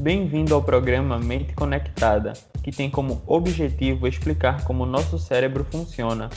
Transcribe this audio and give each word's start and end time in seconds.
Bem-vindo 0.00 0.54
ao 0.54 0.62
programa 0.62 1.18
Mente 1.18 1.52
Conectada, 1.52 2.32
que 2.62 2.72
tem 2.72 2.88
como 2.88 3.20
objetivo 3.26 4.08
explicar 4.08 4.64
como 4.64 4.86
nosso 4.86 5.18
cérebro 5.18 5.62
funciona. 5.62 6.30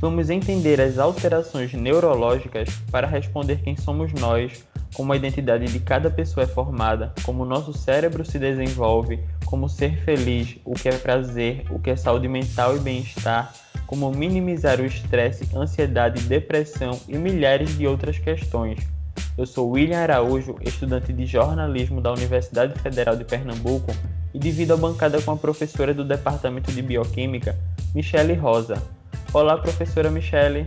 Vamos 0.00 0.30
entender 0.30 0.80
as 0.80 0.96
alterações 0.96 1.74
neurológicas 1.74 2.70
para 2.90 3.06
responder 3.06 3.60
quem 3.60 3.76
somos 3.76 4.10
nós, 4.14 4.64
como 4.94 5.12
a 5.12 5.16
identidade 5.16 5.66
de 5.66 5.80
cada 5.80 6.10
pessoa 6.10 6.44
é 6.44 6.46
formada, 6.46 7.12
como 7.22 7.44
nosso 7.44 7.74
cérebro 7.74 8.24
se 8.24 8.38
desenvolve, 8.38 9.20
como 9.44 9.68
ser 9.68 10.02
feliz, 10.02 10.56
o 10.64 10.72
que 10.72 10.88
é 10.88 10.92
prazer, 10.92 11.66
o 11.68 11.78
que 11.78 11.90
é 11.90 11.96
saúde 11.96 12.26
mental 12.26 12.74
e 12.74 12.80
bem-estar, 12.80 13.52
como 13.86 14.10
minimizar 14.10 14.80
o 14.80 14.86
estresse, 14.86 15.46
ansiedade, 15.54 16.22
depressão 16.22 16.98
e 17.06 17.18
milhares 17.18 17.76
de 17.76 17.86
outras 17.86 18.18
questões. 18.18 18.78
Eu 19.38 19.46
sou 19.46 19.70
William 19.70 20.00
Araújo, 20.00 20.56
estudante 20.60 21.12
de 21.12 21.24
jornalismo 21.24 22.00
da 22.00 22.12
Universidade 22.12 22.78
Federal 22.80 23.16
de 23.16 23.24
Pernambuco 23.24 23.94
e 24.34 24.38
divido 24.38 24.74
a 24.74 24.76
bancada 24.76 25.20
com 25.22 25.30
a 25.30 25.36
professora 25.36 25.94
do 25.94 26.04
Departamento 26.04 26.70
de 26.72 26.82
Bioquímica, 26.82 27.56
Michele 27.94 28.34
Rosa. 28.34 28.82
Olá, 29.32 29.56
professora 29.56 30.10
Michele. 30.10 30.66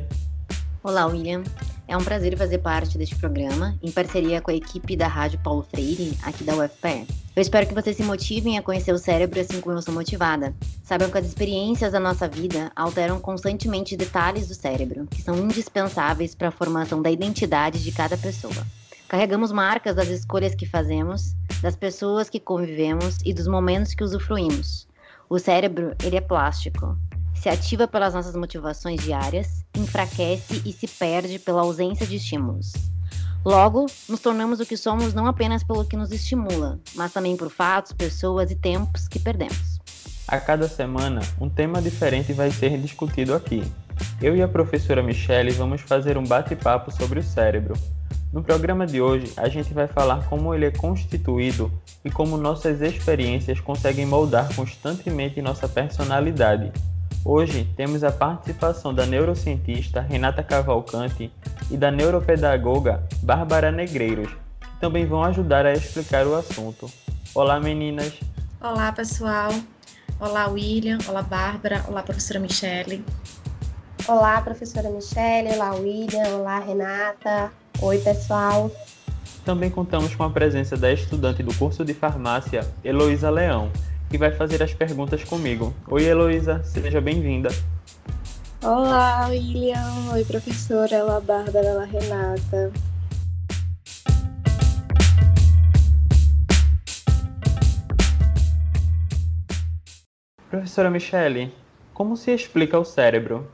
Olá, 0.84 1.06
William. 1.06 1.44
É 1.88 1.96
um 1.96 2.04
prazer 2.04 2.38
fazer 2.38 2.58
parte 2.58 2.98
deste 2.98 3.16
programa, 3.16 3.74
em 3.82 3.90
parceria 3.90 4.42
com 4.42 4.52
a 4.52 4.54
equipe 4.54 4.98
da 4.98 5.08
Rádio 5.08 5.40
Paulo 5.42 5.64
Freire, 5.64 6.18
aqui 6.22 6.44
da 6.44 6.54
UFPE. 6.58 7.08
Eu 7.34 7.42
espero 7.42 7.66
que 7.66 7.74
vocês 7.74 7.96
se 7.96 8.04
motivem 8.04 8.58
a 8.58 8.62
conhecer 8.62 8.92
o 8.92 8.98
cérebro 8.98 9.40
assim 9.40 9.62
como 9.62 9.78
eu 9.78 9.82
sou 9.82 9.94
motivada. 9.94 10.54
Saibam 10.84 11.10
que 11.10 11.18
as 11.18 11.26
experiências 11.26 11.94
da 11.94 12.02
nossa 12.02 12.28
vida 12.28 12.70
alteram 12.76 13.18
constantemente 13.22 13.96
detalhes 13.96 14.50
do 14.50 14.54
cérebro, 14.54 15.08
que 15.08 15.22
são 15.22 15.38
indispensáveis 15.38 16.36
para 16.36 16.50
a 16.50 16.52
formação 16.52 17.02
da 17.02 17.10
identidade 17.10 17.82
de 17.82 17.92
cada 17.94 18.18
pessoa. 18.18 18.68
Carregamos 19.08 19.54
marcas 19.54 19.96
das 19.96 20.10
escolhas 20.10 20.54
que 20.54 20.66
fazemos, 20.66 21.34
das 21.62 21.78
pessoas 21.78 22.30
que 22.30 22.42
convivemos 22.42 23.20
e 23.24 23.34
dos 23.34 23.48
momentos 23.48 23.94
que 23.94 24.04
usufruímos. 24.04 24.86
O 25.30 25.40
cérebro, 25.40 25.96
ele 26.04 26.18
é 26.18 26.22
plástico 26.22 26.98
se 27.44 27.50
ativa 27.50 27.86
pelas 27.86 28.14
nossas 28.14 28.38
motivações 28.38 29.02
diárias, 29.02 29.66
enfraquece 29.76 30.62
e 30.66 30.72
se 30.72 30.88
perde 30.88 31.38
pela 31.38 31.60
ausência 31.60 32.08
de 32.08 32.16
estímulos. 32.16 32.72
Logo, 33.44 33.86
nos 34.08 34.22
tornamos 34.22 34.62
o 34.62 34.66
que 34.66 34.78
somos 34.78 35.14
não 35.14 35.28
apenas 35.28 35.62
pelo 35.62 35.84
que 35.84 35.98
nos 35.98 36.14
estimula, 36.14 36.80
mas 36.96 37.12
também 37.12 37.36
por 37.36 37.50
fatos, 37.50 37.92
pessoas 37.92 38.50
e 38.50 38.56
tempos 38.56 39.10
que 39.10 39.20
perdemos. 39.20 39.78
A 40.26 40.40
cada 40.40 40.70
semana, 40.70 41.20
um 41.38 41.50
tema 41.50 41.82
diferente 41.82 42.32
vai 42.32 42.50
ser 42.50 42.80
discutido 42.80 43.34
aqui. 43.34 43.62
Eu 44.22 44.38
e 44.38 44.42
a 44.42 44.48
professora 44.48 45.04
Michele 45.04 45.52
vamos 45.52 45.82
fazer 45.82 46.18
um 46.18 46.24
bate-papo 46.24 46.92
sobre 46.92 47.20
o 47.20 47.24
cérebro. 47.24 47.74
No 48.32 48.42
programa 48.42 48.88
de 48.88 49.02
hoje, 49.02 49.34
a 49.36 49.50
gente 49.50 49.74
vai 49.74 49.88
falar 49.88 50.30
como 50.30 50.56
ele 50.56 50.68
é 50.68 50.72
constituído 50.72 51.70
e 52.06 52.10
como 52.10 52.38
nossas 52.38 52.82
experiências 52.82 53.60
conseguem 53.60 54.06
moldar 54.06 54.56
constantemente 54.56 55.42
nossa 55.42 55.68
personalidade 55.68 56.72
Hoje 57.26 57.66
temos 57.78 58.04
a 58.04 58.12
participação 58.12 58.94
da 58.94 59.06
neurocientista 59.06 60.02
Renata 60.02 60.44
Cavalcante 60.44 61.32
e 61.72 61.78
da 61.78 61.90
neuropedagoga 61.90 63.02
Bárbara 63.22 63.72
Negreiros, 63.72 64.30
que 64.60 64.80
também 64.82 65.06
vão 65.06 65.24
ajudar 65.24 65.66
a 65.66 65.72
explicar 65.72 66.28
o 66.28 66.36
assunto. 66.36 66.92
Olá, 67.34 67.62
meninas! 67.62 68.20
Olá, 68.60 68.92
pessoal! 68.92 69.52
Olá, 70.20 70.48
William! 70.50 70.98
Olá, 71.08 71.22
Bárbara! 71.22 71.86
Olá, 71.88 72.04
professora 72.04 72.42
Michele! 72.42 73.06
Olá, 74.06 74.42
professora 74.42 74.90
Michele! 74.90 75.54
Olá, 75.56 75.76
William! 75.76 76.28
Olá, 76.40 76.60
Renata! 76.60 77.54
Oi, 77.82 78.00
pessoal! 78.00 78.70
Também 79.46 79.70
contamos 79.70 80.14
com 80.14 80.24
a 80.24 80.30
presença 80.30 80.76
da 80.76 80.92
estudante 80.92 81.42
do 81.42 81.54
curso 81.54 81.86
de 81.86 81.94
farmácia, 81.94 82.68
Heloísa 82.84 83.30
Leão, 83.30 83.72
que 84.14 84.18
vai 84.20 84.30
fazer 84.30 84.62
as 84.62 84.72
perguntas 84.72 85.24
comigo. 85.24 85.74
Oi, 85.88 86.04
Heloísa, 86.04 86.64
seja 86.64 87.02
bem-vinda. 87.02 87.50
Olá, 88.62 89.26
William. 89.28 90.12
Oi, 90.14 90.24
professora. 90.24 91.04
Olá, 91.04 91.20
Bárbara. 91.20 91.74
Olá, 91.74 91.86
Renata. 91.86 92.72
Professora 100.48 100.92
Michele, 100.92 101.52
como 101.92 102.16
se 102.16 102.30
explica 102.30 102.78
o 102.78 102.86
cérebro? 102.86 103.50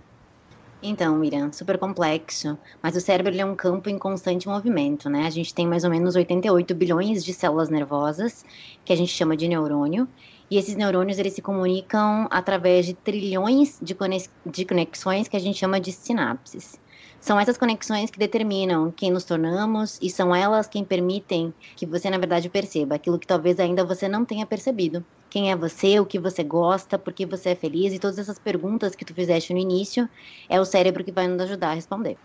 Então, 0.83 1.19
William, 1.19 1.53
super 1.53 1.77
complexo, 1.77 2.57
mas 2.83 2.97
o 2.97 3.01
cérebro 3.01 3.33
é 3.33 3.45
um 3.45 3.55
campo 3.55 3.89
em 3.89 3.97
constante 3.97 4.47
movimento, 4.47 5.09
né? 5.09 5.25
A 5.25 5.29
gente 5.29 5.53
tem 5.53 5.65
mais 5.65 5.85
ou 5.85 5.89
menos 5.89 6.15
88 6.15 6.75
bilhões 6.75 7.23
de 7.23 7.33
células 7.33 7.69
nervosas, 7.69 8.45
que 8.83 8.91
a 8.91 8.95
gente 8.95 9.11
chama 9.11 9.37
de 9.37 9.47
neurônio, 9.47 10.07
e 10.49 10.57
esses 10.57 10.75
neurônios 10.75 11.19
eles 11.19 11.33
se 11.33 11.41
comunicam 11.41 12.27
através 12.31 12.85
de 12.85 12.93
trilhões 12.93 13.79
de, 13.81 13.95
de 14.45 14.65
conexões 14.65 15.27
que 15.27 15.37
a 15.37 15.39
gente 15.39 15.59
chama 15.59 15.79
de 15.79 15.91
sinapses. 15.91 16.79
São 17.19 17.37
essas 17.37 17.57
conexões 17.57 18.09
que 18.09 18.17
determinam 18.17 18.91
quem 18.91 19.11
nos 19.11 19.25
tornamos 19.25 19.99
e 20.01 20.09
são 20.09 20.33
elas 20.33 20.67
quem 20.67 20.85
permitem 20.85 21.53
que 21.75 21.85
você, 21.85 22.09
na 22.09 22.17
verdade, 22.17 22.49
perceba 22.49 22.95
aquilo 22.95 23.19
que 23.19 23.27
talvez 23.27 23.59
ainda 23.59 23.83
você 23.83 24.07
não 24.07 24.23
tenha 24.23 24.45
percebido. 24.45 25.03
Quem 25.29 25.51
é 25.51 25.55
você, 25.55 25.99
o 25.99 26.05
que 26.05 26.17
você 26.17 26.43
gosta, 26.43 26.97
por 26.97 27.11
que 27.11 27.25
você 27.25 27.49
é 27.49 27.55
feliz 27.55 27.93
e 27.93 27.99
todas 27.99 28.17
essas 28.17 28.39
perguntas 28.39 28.95
que 28.95 29.03
tu 29.03 29.13
fizeste 29.13 29.53
no 29.53 29.59
início, 29.59 30.09
é 30.47 30.59
o 30.61 30.65
cérebro 30.65 31.03
que 31.03 31.11
vai 31.11 31.27
nos 31.27 31.41
ajudar 31.41 31.71
a 31.71 31.73
responder. 31.73 32.17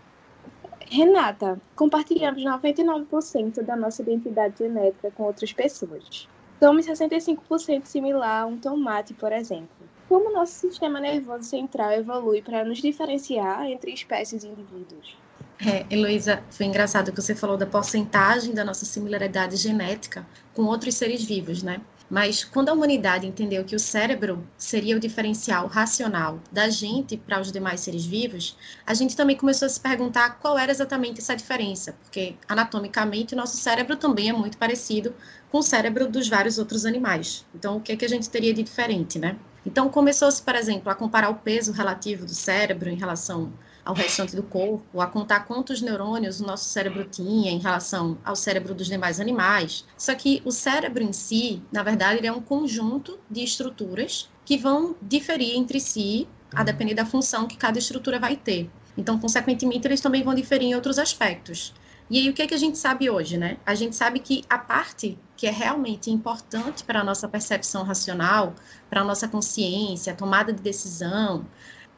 Renata, 0.89 1.59
compartilhamos 1.75 2.43
99% 2.43 3.63
da 3.63 3.75
nossa 3.75 4.01
identidade 4.01 4.59
genética 4.59 5.11
com 5.11 5.23
outras 5.23 5.51
pessoas. 5.51 6.27
Somos 6.59 6.85
65% 6.85 7.85
similar 7.85 8.43
a 8.43 8.45
um 8.45 8.57
tomate, 8.57 9.13
por 9.13 9.31
exemplo. 9.31 9.69
Como 10.07 10.31
nosso 10.31 10.53
sistema 10.53 10.99
nervoso 10.99 11.43
central 11.43 11.91
evolui 11.91 12.41
para 12.41 12.63
nos 12.63 12.77
diferenciar 12.77 13.65
entre 13.65 13.91
espécies 13.91 14.43
e 14.43 14.47
indivíduos? 14.47 15.17
É, 15.59 15.85
Heloísa, 15.93 16.43
foi 16.49 16.65
engraçado 16.65 17.11
que 17.11 17.21
você 17.21 17.33
falou 17.33 17.57
da 17.57 17.65
porcentagem 17.65 18.53
da 18.53 18.63
nossa 18.63 18.85
similaridade 18.85 19.55
genética 19.55 20.25
com 20.53 20.63
outros 20.63 20.95
seres 20.95 21.23
vivos, 21.23 21.63
né? 21.63 21.81
Mas 22.09 22.43
quando 22.43 22.69
a 22.69 22.73
humanidade 22.73 23.25
entendeu 23.25 23.63
que 23.63 23.75
o 23.75 23.79
cérebro 23.79 24.47
seria 24.57 24.95
o 24.95 24.99
diferencial 24.99 25.67
racional 25.67 26.39
da 26.51 26.69
gente 26.69 27.17
para 27.17 27.41
os 27.41 27.51
demais 27.51 27.79
seres 27.79 28.05
vivos, 28.05 28.55
a 28.85 28.93
gente 28.93 29.15
também 29.15 29.35
começou 29.35 29.65
a 29.65 29.69
se 29.69 29.79
perguntar 29.79 30.37
qual 30.39 30.57
era 30.57 30.71
exatamente 30.71 31.19
essa 31.19 31.35
diferença, 31.35 31.93
porque 31.93 32.35
anatomicamente 32.47 33.33
o 33.33 33.37
nosso 33.37 33.57
cérebro 33.57 33.95
também 33.95 34.29
é 34.29 34.33
muito 34.33 34.57
parecido 34.57 35.15
com 35.51 35.59
o 35.59 35.63
cérebro 35.63 36.07
dos 36.07 36.29
vários 36.29 36.57
outros 36.59 36.85
animais. 36.85 37.45
Então, 37.55 37.77
o 37.77 37.81
que, 37.81 37.91
é 37.91 37.95
que 37.95 38.05
a 38.05 38.09
gente 38.09 38.29
teria 38.29 38.53
de 38.53 38.61
diferente, 38.61 39.17
né? 39.17 39.37
Então, 39.65 39.89
começou-se, 39.89 40.41
por 40.41 40.55
exemplo, 40.55 40.91
a 40.91 40.95
comparar 40.95 41.29
o 41.29 41.35
peso 41.35 41.71
relativo 41.71 42.25
do 42.25 42.35
cérebro 42.35 42.89
em 42.89 42.95
relação 42.95 43.51
ao 43.85 43.93
restante 43.93 44.35
do 44.35 44.41
corpo, 44.41 44.99
a 44.99 45.05
contar 45.05 45.41
quantos 45.41 45.79
neurônios 45.79 46.41
o 46.41 46.45
nosso 46.45 46.65
cérebro 46.65 47.05
tinha 47.05 47.51
em 47.51 47.59
relação 47.59 48.17
ao 48.25 48.35
cérebro 48.35 48.73
dos 48.73 48.87
demais 48.87 49.19
animais. 49.19 49.85
Só 49.95 50.15
que 50.15 50.41
o 50.43 50.51
cérebro 50.51 51.03
em 51.03 51.13
si, 51.13 51.61
na 51.71 51.83
verdade, 51.83 52.17
ele 52.17 52.27
é 52.27 52.31
um 52.31 52.41
conjunto 52.41 53.19
de 53.29 53.43
estruturas 53.43 54.27
que 54.43 54.57
vão 54.57 54.95
diferir 55.01 55.55
entre 55.55 55.79
si 55.79 56.27
a 56.53 56.63
depender 56.63 56.95
da 56.95 57.05
função 57.05 57.47
que 57.47 57.57
cada 57.57 57.77
estrutura 57.77 58.19
vai 58.19 58.35
ter. 58.35 58.69
Então, 58.97 59.19
consequentemente, 59.19 59.87
eles 59.87 60.01
também 60.01 60.23
vão 60.23 60.33
diferir 60.33 60.69
em 60.69 60.75
outros 60.75 60.97
aspectos. 60.97 61.73
E 62.09 62.19
aí, 62.19 62.29
o 62.29 62.33
que, 62.33 62.41
é 62.41 62.47
que 62.47 62.53
a 62.53 62.57
gente 62.57 62.77
sabe 62.77 63.09
hoje, 63.09 63.37
né? 63.37 63.57
A 63.65 63.75
gente 63.75 63.95
sabe 63.95 64.19
que 64.19 64.43
a 64.49 64.57
parte 64.57 65.17
que 65.35 65.47
é 65.47 65.51
realmente 65.51 66.09
importante 66.09 66.83
para 66.83 67.01
a 67.01 67.03
nossa 67.03 67.27
percepção 67.27 67.83
racional, 67.83 68.53
para 68.89 69.01
a 69.01 69.03
nossa 69.03 69.27
consciência, 69.27 70.13
a 70.13 70.15
tomada 70.15 70.53
de 70.53 70.61
decisão, 70.61 71.45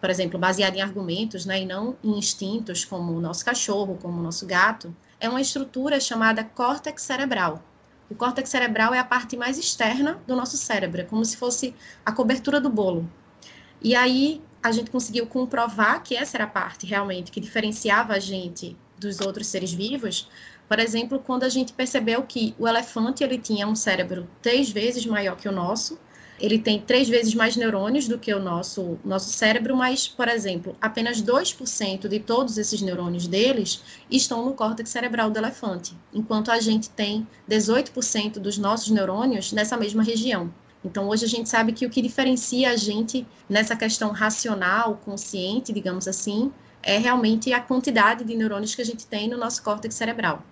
por 0.08 0.12
exemplo, 0.12 0.40
baseada 0.40 0.78
em 0.78 0.80
argumentos, 0.80 1.46
né, 1.46 1.64
e 1.64 1.66
não 1.66 1.98
em 2.02 2.18
instintos, 2.18 2.86
como 2.86 3.12
o 3.12 3.20
nosso 3.20 3.44
cachorro, 3.44 4.00
como 4.02 4.18
o 4.22 4.24
nosso 4.24 4.46
gato, 4.46 4.96
é 5.20 5.28
uma 5.28 5.42
estrutura 5.42 6.00
chamada 6.00 6.46
córtex 6.46 7.02
cerebral. 7.02 7.62
O 8.10 8.16
córtex 8.16 8.50
cerebral 8.50 8.94
é 8.94 9.00
a 9.00 9.04
parte 9.04 9.36
mais 9.36 9.58
externa 9.58 10.18
do 10.26 10.34
nosso 10.34 10.56
cérebro, 10.56 11.02
é 11.02 11.04
como 11.04 11.26
se 11.26 11.36
fosse 11.36 11.76
a 12.06 12.14
cobertura 12.14 12.62
do 12.62 12.70
bolo. 12.70 13.06
E 13.82 13.98
aí 13.98 14.42
a 14.64 14.72
gente 14.72 14.90
conseguiu 14.90 15.28
comprovar 15.28 16.02
que 16.02 16.16
essa 16.16 16.38
era 16.38 16.46
a 16.46 16.48
parte 16.48 16.86
realmente 16.86 17.30
que 17.30 17.42
diferenciava 17.42 18.14
a 18.14 18.20
gente 18.20 18.78
dos 18.98 19.20
outros 19.20 19.48
seres 19.48 19.74
vivos. 19.74 20.30
Por 20.70 20.80
exemplo, 20.80 21.20
quando 21.20 21.44
a 21.44 21.50
gente 21.50 21.74
percebeu 21.74 22.24
que 22.24 22.56
o 22.58 22.66
elefante 22.66 23.26
ele 23.26 23.38
tinha 23.38 23.68
um 23.68 23.76
cérebro 23.76 24.26
três 24.42 24.70
vezes 24.70 25.06
maior 25.06 25.36
que 25.36 25.50
o 25.50 25.52
nosso, 25.52 26.00
ele 26.40 26.60
tem 26.60 26.80
três 26.80 27.10
vezes 27.10 27.34
mais 27.34 27.56
neurônios 27.56 28.08
do 28.08 28.18
que 28.18 28.34
o 28.34 28.40
nosso, 28.40 28.98
nosso 29.04 29.30
cérebro, 29.30 29.76
mas, 29.76 30.08
por 30.08 30.28
exemplo, 30.28 30.76
apenas 30.80 31.22
2% 31.22 32.08
de 32.08 32.20
todos 32.20 32.58
esses 32.58 32.82
neurônios 32.82 33.28
deles 33.28 33.82
estão 34.10 34.46
no 34.46 34.54
córtex 34.54 34.90
cerebral 34.90 35.30
do 35.30 35.38
elefante, 35.38 35.96
enquanto 36.14 36.52
a 36.52 36.60
gente 36.60 36.90
tem 36.90 37.28
18% 37.50 38.40
dos 38.40 38.58
nossos 38.58 38.90
neurônios 38.90 39.52
nessa 39.52 39.76
mesma 39.76 40.04
região. 40.04 40.52
Então, 40.86 41.10
hoje 41.10 41.26
a 41.26 41.28
gente 41.28 41.50
sabe 41.50 41.74
que 41.74 41.86
o 41.86 41.90
que 41.90 42.02
diferencia 42.02 42.72
a 42.72 42.76
gente 42.76 43.26
nessa 43.50 43.76
questão 43.76 44.12
racional, 44.12 45.02
consciente, 45.04 45.74
digamos 45.74 46.08
assim, 46.08 46.52
é 46.84 46.98
realmente 46.98 47.52
a 47.52 47.60
quantidade 47.60 48.24
de 48.24 48.36
neurônios 48.36 48.76
que 48.76 48.82
a 48.82 48.86
gente 48.86 49.06
tem 49.06 49.28
no 49.28 49.38
nosso 49.38 49.64
córtex 49.64 49.96
cerebral. 49.96 50.44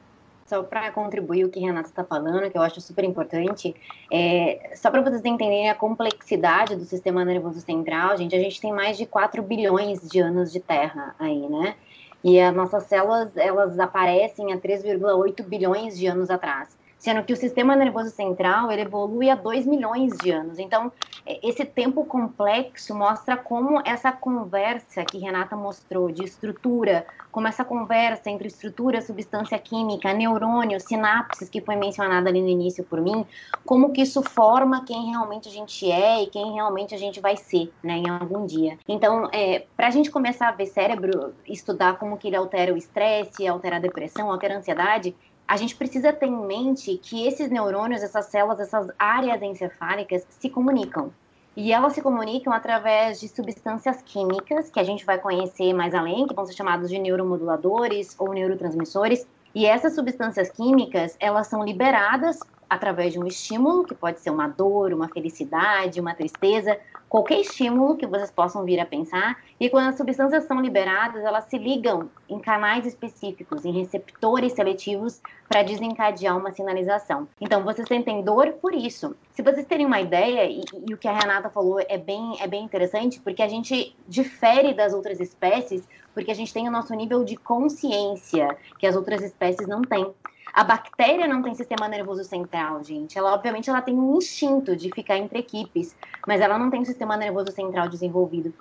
Só 0.45 0.61
para 0.61 0.91
contribuir 0.91 1.43
o 1.43 1.49
que 1.49 1.59
Renata 1.59 1.89
está 1.89 2.03
falando, 2.03 2.51
que 2.51 2.57
eu 2.57 2.61
acho 2.61 2.79
super 2.79 3.03
importante, 3.03 3.75
é, 4.13 4.73
só 4.75 4.91
para 4.91 5.01
vocês 5.01 5.25
entenderem 5.25 5.71
a 5.71 5.75
complexidade 5.75 6.75
do 6.75 6.85
sistema 6.85 7.25
nervoso 7.25 7.59
central, 7.61 8.15
gente, 8.15 8.35
a 8.35 8.39
gente 8.39 8.61
tem 8.61 8.71
mais 8.71 8.95
de 8.95 9.07
4 9.07 9.41
bilhões 9.41 10.07
de 10.07 10.19
anos 10.19 10.51
de 10.51 10.59
Terra 10.59 11.15
aí, 11.17 11.49
né? 11.49 11.75
E 12.23 12.39
as 12.39 12.55
nossas 12.55 12.83
células, 12.83 13.35
elas 13.35 13.79
aparecem 13.79 14.53
há 14.53 14.57
3,8 14.57 15.43
bilhões 15.43 15.97
de 15.97 16.05
anos 16.05 16.29
atrás 16.29 16.77
sendo 16.97 17.23
que 17.23 17.33
o 17.33 17.37
sistema 17.37 17.75
nervoso 17.75 18.09
central 18.09 18.71
evolui 18.71 19.29
há 19.29 19.35
2 19.35 19.65
milhões 19.65 20.17
de 20.17 20.31
anos. 20.31 20.59
Então, 20.59 20.91
é, 21.25 21.39
esse 21.47 21.65
tempo 21.65 22.05
complexo 22.05 22.95
mostra 22.95 23.37
como 23.37 23.81
essa 23.85 24.11
conversa 24.11 25.03
que 25.03 25.17
Renata 25.17 25.55
mostrou 25.55 26.11
de 26.11 26.23
estrutura, 26.23 27.05
como 27.31 27.47
essa 27.47 27.65
conversa 27.65 28.29
entre 28.29 28.47
estrutura, 28.47 29.01
substância 29.01 29.57
química, 29.59 30.13
neurônio, 30.13 30.79
sinapses, 30.79 31.49
que 31.49 31.61
foi 31.61 31.75
mencionada 31.75 32.29
ali 32.29 32.41
no 32.41 32.47
início 32.47 32.83
por 32.83 33.01
mim, 33.01 33.25
como 33.65 33.91
que 33.91 34.01
isso 34.01 34.21
forma 34.23 34.85
quem 34.85 35.11
realmente 35.11 35.49
a 35.49 35.51
gente 35.51 35.91
é 35.91 36.23
e 36.23 36.27
quem 36.27 36.53
realmente 36.53 36.95
a 36.95 36.97
gente 36.97 37.19
vai 37.19 37.35
ser, 37.35 37.71
né, 37.83 37.97
em 37.97 38.09
algum 38.09 38.45
dia. 38.45 38.77
Então, 38.87 39.29
é, 39.31 39.65
para 39.75 39.87
a 39.87 39.91
gente 39.91 40.09
começar 40.09 40.49
a 40.49 40.51
ver 40.51 40.67
cérebro, 40.67 41.33
estudar 41.47 41.97
como 41.97 42.17
que 42.17 42.27
ele 42.27 42.35
altera 42.35 42.73
o 42.73 42.77
estresse, 42.77 43.47
altera 43.47 43.77
a 43.77 43.79
depressão, 43.79 44.31
altera 44.31 44.55
a 44.55 44.57
ansiedade, 44.57 45.15
a 45.47 45.57
gente 45.57 45.75
precisa 45.75 46.11
ter 46.11 46.25
em 46.25 46.45
mente 46.45 46.97
que 46.97 47.27
esses 47.27 47.49
neurônios, 47.49 48.01
essas 48.01 48.25
células, 48.25 48.59
essas 48.59 48.87
áreas 48.97 49.41
encefálicas 49.41 50.25
se 50.29 50.49
comunicam. 50.49 51.11
E 51.55 51.71
elas 51.71 51.93
se 51.93 52.01
comunicam 52.01 52.51
através 52.51 53.19
de 53.19 53.29
substâncias 53.29 54.01
químicas, 54.01 54.69
que 54.69 54.79
a 54.79 54.83
gente 54.83 55.05
vai 55.05 55.17
conhecer 55.17 55.71
mais 55.73 55.93
além, 55.93 56.27
que 56.27 56.33
vão 56.33 56.45
ser 56.45 56.53
chamados 56.53 56.89
de 56.89 56.99
neuromoduladores 56.99 58.15
ou 58.19 58.33
neurotransmissores. 58.33 59.25
E 59.53 59.65
essas 59.65 59.95
substâncias 59.95 60.49
químicas, 60.49 61.15
elas 61.19 61.47
são 61.47 61.63
liberadas 61.63 62.39
através 62.69 63.13
de 63.13 63.19
um 63.19 63.25
estímulo, 63.25 63.83
que 63.83 63.95
pode 63.95 64.19
ser 64.19 64.29
uma 64.29 64.47
dor, 64.47 64.93
uma 64.93 65.07
felicidade, 65.07 65.99
uma 65.99 66.13
tristeza, 66.13 66.77
qualquer 67.07 67.39
estímulo 67.39 67.95
que 67.95 68.05
vocês 68.05 68.31
possam 68.31 68.63
vir 68.65 68.79
a 68.79 68.85
pensar. 68.85 69.41
E 69.59 69.69
quando 69.69 69.89
as 69.89 69.97
substâncias 69.97 70.43
são 70.45 70.59
liberadas, 70.59 71.23
elas 71.23 71.45
se 71.45 71.57
ligam 71.57 72.09
em 72.27 72.39
canais 72.39 72.85
específicos, 72.85 73.63
em 73.63 73.71
receptores 73.71 74.53
seletivos 74.53 75.21
para 75.47 75.63
desencadear 75.63 76.37
uma 76.37 76.51
sinalização. 76.51 77.27
Então, 77.39 77.63
vocês 77.63 77.87
sentem 77.87 78.21
dor 78.23 78.53
por 78.53 78.73
isso. 78.73 79.15
Se 79.31 79.41
vocês 79.41 79.65
terem 79.65 79.85
uma 79.85 80.01
ideia, 80.01 80.45
e, 80.45 80.63
e, 80.89 80.93
o 80.93 80.97
que 80.97 81.07
a 81.07 81.13
Renata 81.13 81.49
falou 81.49 81.79
é 81.79 81.97
bem, 81.97 82.35
é 82.41 82.47
bem 82.47 82.63
interessante, 82.63 83.19
porque 83.19 83.41
a 83.41 83.47
gente 83.47 83.95
difere 84.07 84.73
das 84.73 84.93
outras 84.93 85.19
espécies, 85.19 85.87
porque 86.13 86.31
a 86.31 86.35
gente 86.35 86.53
tem 86.53 86.67
o 86.67 86.71
nosso 86.71 86.93
nível 86.95 87.23
de 87.23 87.35
consciência, 87.35 88.57
que 88.79 88.87
as 88.87 88.95
outras 88.95 89.21
espécies 89.21 89.67
não 89.67 89.81
têm. 89.81 90.13
A 90.55 90.63
bactéria 90.63 91.27
não 91.27 91.41
tem 91.41 91.53
sistema 91.53 91.85
nervoso 91.89 92.23
central, 92.23 92.81
gente. 92.81 93.17
Ela, 93.17 93.33
obviamente, 93.33 93.69
ela 93.69 93.81
tem 93.81 93.93
um 93.93 94.17
instinto 94.17 94.73
de 94.73 94.89
ficar 94.89 95.17
entre 95.17 95.39
equipes, 95.39 95.93
mas 96.25 96.39
ela 96.39 96.57
não 96.57 96.69
tem 96.69 96.79
um 96.79 96.85
sistema 96.85 97.17
nervoso 97.17 97.51
central 97.51 97.89
desenvolvido. 97.89 98.53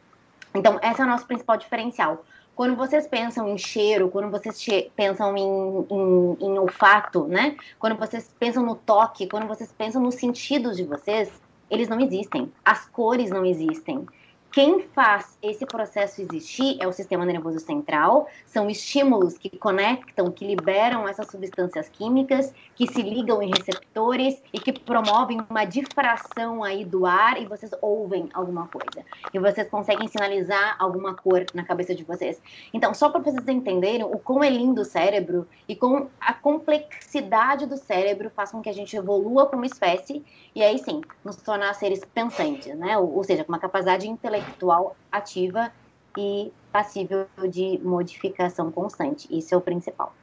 Então, 0.53 0.81
esse 0.83 1.01
é 1.01 1.05
o 1.05 1.07
nosso 1.07 1.25
principal 1.25 1.57
diferencial. 1.57 2.25
Quando 2.57 2.75
vocês 2.75 3.07
pensam 3.07 3.49
em 3.49 3.57
cheiro, 3.57 4.09
quando 4.09 4.29
vocês 4.29 4.91
pensam 4.97 5.37
em, 5.37 5.87
em, 5.89 6.37
em 6.41 6.59
olfato, 6.59 7.29
né? 7.29 7.57
Quando 7.79 7.97
vocês 7.97 8.29
pensam 8.41 8.65
no 8.65 8.75
toque, 8.75 9.29
quando 9.29 9.47
vocês 9.47 9.71
pensam 9.71 10.03
nos 10.03 10.17
sentidos 10.17 10.77
de 10.77 10.83
vocês, 10.83 11.31
eles 11.71 11.89
não 11.89 12.01
existem. 12.01 12.53
As 12.65 12.87
cores 12.89 13.31
não 13.31 13.47
existem. 13.47 14.05
Quem 14.55 14.87
faz 14.95 15.37
esse 15.43 15.67
processo 15.67 16.23
existir 16.23 16.77
é 16.81 16.87
o 16.87 16.93
sistema 16.93 17.27
nervoso 17.27 17.59
central, 17.59 18.29
são 18.47 18.71
estímulos 18.71 19.37
que 19.37 19.51
conectam, 19.51 20.31
que 20.31 20.47
liberam 20.47 21.09
essas 21.09 21.27
substâncias 21.27 21.89
químicas, 21.89 22.55
que 22.77 22.87
se 22.87 23.03
ligam 23.03 23.43
em 23.43 23.51
receptores 23.51 24.41
e 24.53 24.61
que 24.61 24.73
promovem 24.73 25.41
uma 25.51 25.65
difração 25.65 26.63
aí 26.63 26.85
do 26.85 27.05
ar 27.05 27.43
e 27.43 27.47
vocês 27.47 27.73
ouvem 27.83 28.29
alguma 28.33 28.69
coisa. 28.69 29.05
E 29.33 29.41
vocês 29.41 29.69
conseguem 29.69 30.07
sinalizar 30.07 30.77
alguma 30.79 31.15
cor 31.15 31.45
na 31.53 31.65
cabeça 31.65 31.93
de 31.93 32.05
vocês. 32.05 32.41
Então, 32.73 32.95
só 32.95 33.09
para 33.09 33.23
vocês 33.23 33.49
entenderem 33.49 34.05
o 34.05 34.21
quão 34.21 34.45
é 34.45 34.51
lindo 34.51 34.83
o 34.83 34.85
cérebro 34.85 35.49
e 35.69 35.75
com 35.75 36.07
a 36.21 36.33
complexidade 36.33 37.67
do 37.67 37.77
cérebro 37.77 38.31
faz 38.31 38.53
com 38.53 38.63
que 38.63 38.71
a 38.71 38.75
gente 38.75 38.97
evolua 38.97 39.47
como 39.47 39.65
espécie 39.65 40.25
e 40.55 40.63
aí 40.63 40.79
sim, 40.79 41.01
nos 41.25 41.35
tornar 41.35 41.75
seres 41.75 42.05
pensantes, 42.05 42.73
né? 42.77 42.97
Ou, 42.97 43.17
ou 43.17 43.25
seja, 43.25 43.43
com 43.43 43.51
uma 43.51 43.59
capacidade 43.59 44.09
intelectual 44.09 44.44
intelectual 44.45 44.97
ativa 45.11 45.71
e 46.17 46.53
passível 46.73 47.27
de 47.49 47.79
modificação 47.83 48.71
constante. 48.71 49.27
Isso 49.31 49.55
é 49.55 49.57
o 49.57 49.61
principal. 49.61 50.15